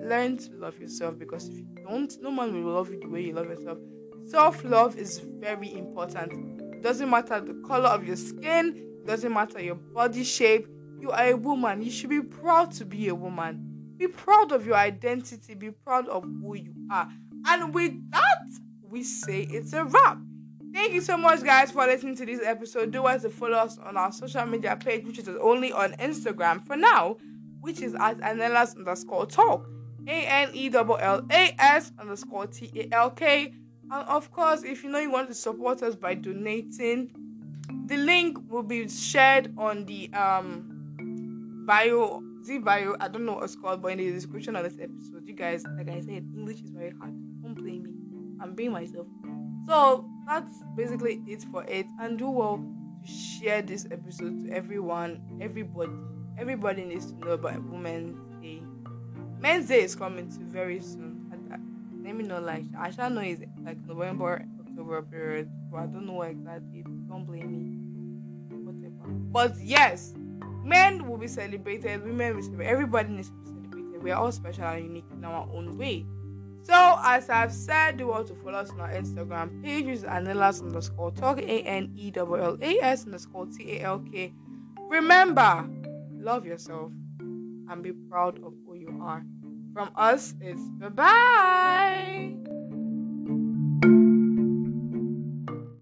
learn 0.00 0.36
to 0.38 0.52
love 0.56 0.78
yourself 0.78 1.18
because 1.18 1.48
if 1.48 1.56
you 1.56 1.66
don't 1.86 2.12
no 2.20 2.30
man 2.30 2.52
will 2.64 2.72
love 2.72 2.90
you 2.90 3.00
the 3.00 3.08
way 3.08 3.22
you 3.22 3.32
love 3.32 3.46
yourself. 3.46 3.78
Self-love 4.26 4.98
is 4.98 5.20
very 5.20 5.72
important. 5.74 6.32
It 6.74 6.82
doesn't 6.82 7.08
matter 7.08 7.40
the 7.40 7.62
color 7.66 7.88
of 7.88 8.04
your 8.04 8.16
skin. 8.16 8.74
It 8.76 9.06
doesn't 9.06 9.32
matter 9.32 9.62
your 9.62 9.76
body 9.76 10.24
shape. 10.24 10.66
You 11.00 11.12
are 11.12 11.28
a 11.28 11.34
woman. 11.36 11.80
You 11.80 11.92
should 11.92 12.10
be 12.10 12.20
proud 12.20 12.72
to 12.72 12.84
be 12.84 13.06
a 13.06 13.14
woman. 13.14 13.94
Be 13.96 14.08
proud 14.08 14.50
of 14.50 14.66
your 14.66 14.74
identity. 14.74 15.54
Be 15.54 15.70
proud 15.70 16.08
of 16.08 16.24
who 16.24 16.56
you 16.56 16.74
are. 16.90 17.08
And 17.46 17.72
with 17.72 17.92
that 18.10 18.42
we 18.82 19.04
say 19.04 19.42
it's 19.42 19.72
a 19.72 19.84
wrap 19.84 20.18
Thank 20.76 20.92
you 20.92 21.00
so 21.00 21.16
much, 21.16 21.42
guys, 21.42 21.70
for 21.70 21.86
listening 21.86 22.16
to 22.16 22.26
this 22.26 22.42
episode. 22.44 22.90
Do 22.90 23.06
us 23.06 23.22
to 23.22 23.30
follow 23.30 23.56
us 23.56 23.78
on 23.78 23.96
our 23.96 24.12
social 24.12 24.44
media 24.44 24.76
page, 24.76 25.06
which 25.06 25.18
is 25.18 25.26
only 25.26 25.72
on 25.72 25.94
Instagram 25.94 26.66
for 26.66 26.76
now, 26.76 27.16
which 27.62 27.80
is 27.80 27.94
at 27.94 28.18
Anellas 28.18 28.76
underscore 28.76 29.24
talk. 29.24 29.66
A 30.06 30.26
N 30.26 30.50
E 30.52 30.70
L 30.74 30.96
L 31.00 31.26
A 31.32 31.54
S 31.58 31.92
underscore 31.98 32.46
T 32.48 32.70
A 32.74 32.94
L 32.94 33.08
K. 33.08 33.54
And 33.90 34.06
of 34.06 34.30
course, 34.30 34.64
if 34.64 34.84
you 34.84 34.90
know 34.90 34.98
you 34.98 35.10
want 35.10 35.28
to 35.28 35.34
support 35.34 35.82
us 35.82 35.96
by 35.96 36.12
donating, 36.12 37.10
the 37.86 37.96
link 37.96 38.36
will 38.50 38.62
be 38.62 38.86
shared 38.86 39.54
on 39.56 39.86
the 39.86 40.12
um 40.12 41.64
bio 41.66 42.22
Z 42.44 42.58
bio. 42.58 42.96
I 43.00 43.08
don't 43.08 43.24
know 43.24 43.36
what 43.36 43.44
it's 43.44 43.56
called, 43.56 43.80
but 43.80 43.92
in 43.92 43.98
the 43.98 44.10
description 44.10 44.54
of 44.56 44.64
this 44.64 44.78
episode, 44.78 45.26
you 45.26 45.34
guys, 45.34 45.64
like 45.78 45.88
I 45.88 46.00
said, 46.00 46.28
English 46.36 46.60
is 46.60 46.68
very 46.68 46.92
hard. 47.00 47.14
Don't 47.42 47.54
blame 47.54 47.84
me. 47.84 47.92
I'm 48.42 48.54
being 48.54 48.72
myself. 48.72 49.06
So 49.66 50.08
that's 50.26 50.62
basically 50.76 51.22
it 51.26 51.42
for 51.44 51.64
it. 51.64 51.86
And 52.00 52.18
do 52.18 52.30
well 52.30 52.64
to 53.04 53.10
share 53.10 53.62
this 53.62 53.86
episode 53.90 54.44
to 54.44 54.52
everyone, 54.52 55.20
everybody. 55.40 55.92
Everybody 56.38 56.84
needs 56.84 57.12
to 57.12 57.18
know 57.18 57.30
about 57.32 57.62
Women's 57.64 58.16
Day. 58.42 58.62
Men's 59.40 59.68
Day 59.68 59.82
is 59.82 59.94
coming 59.94 60.30
to 60.30 60.38
very 60.40 60.80
soon. 60.80 61.30
Uh, 61.32 61.56
let 62.04 62.14
me 62.14 62.24
know, 62.24 62.40
like 62.40 62.64
I 62.78 62.90
shall 62.90 63.10
know 63.10 63.22
it's 63.22 63.42
like 63.62 63.78
November, 63.86 64.44
October 64.60 65.02
period, 65.02 65.50
but 65.70 65.78
I 65.78 65.86
don't 65.86 66.06
know 66.06 66.22
exactly. 66.22 66.82
Don't 67.08 67.24
blame 67.24 67.50
me. 67.50 68.56
Whatever. 68.64 69.08
But 69.08 69.54
yes, 69.60 70.14
men 70.62 71.08
will 71.08 71.18
be 71.18 71.28
celebrated. 71.28 72.04
Women 72.04 72.28
will 72.28 72.36
be 72.36 72.42
celebrated. 72.42 72.72
Everybody 72.72 73.08
needs 73.10 73.28
to 73.30 73.34
be 73.34 73.46
celebrated. 73.46 74.02
We 74.02 74.10
are 74.10 74.20
all 74.22 74.32
special 74.32 74.64
and 74.64 74.84
unique 74.84 75.06
in 75.12 75.24
our 75.24 75.48
own 75.52 75.76
way. 75.78 76.06
So, 76.66 76.98
as 77.04 77.30
I've 77.30 77.52
said, 77.52 77.98
do 77.98 78.08
want 78.08 78.26
to 78.26 78.34
follow 78.34 78.58
us 78.58 78.70
on 78.70 78.80
our 78.80 78.90
Instagram 78.90 79.62
page, 79.62 79.86
which 79.86 79.98
is 79.98 80.02
Anellas 80.02 80.60
underscore 80.60 81.12
talk, 81.12 81.38
A 81.38 81.62
N 81.62 81.92
E 81.96 82.12
L 82.16 82.34
L 82.34 82.58
A 82.60 82.78
S 82.82 83.04
underscore 83.04 83.46
T 83.46 83.76
A 83.76 83.82
L 83.82 84.00
K. 84.00 84.34
Remember, 84.88 85.64
love 86.12 86.44
yourself 86.44 86.90
and 87.20 87.82
be 87.84 87.92
proud 88.10 88.42
of 88.42 88.52
who 88.66 88.74
you 88.74 88.98
are. 89.00 89.24
From 89.72 89.92
us, 89.94 90.34
it's 90.40 90.62
bye 90.80 90.88
bye. 90.88 92.45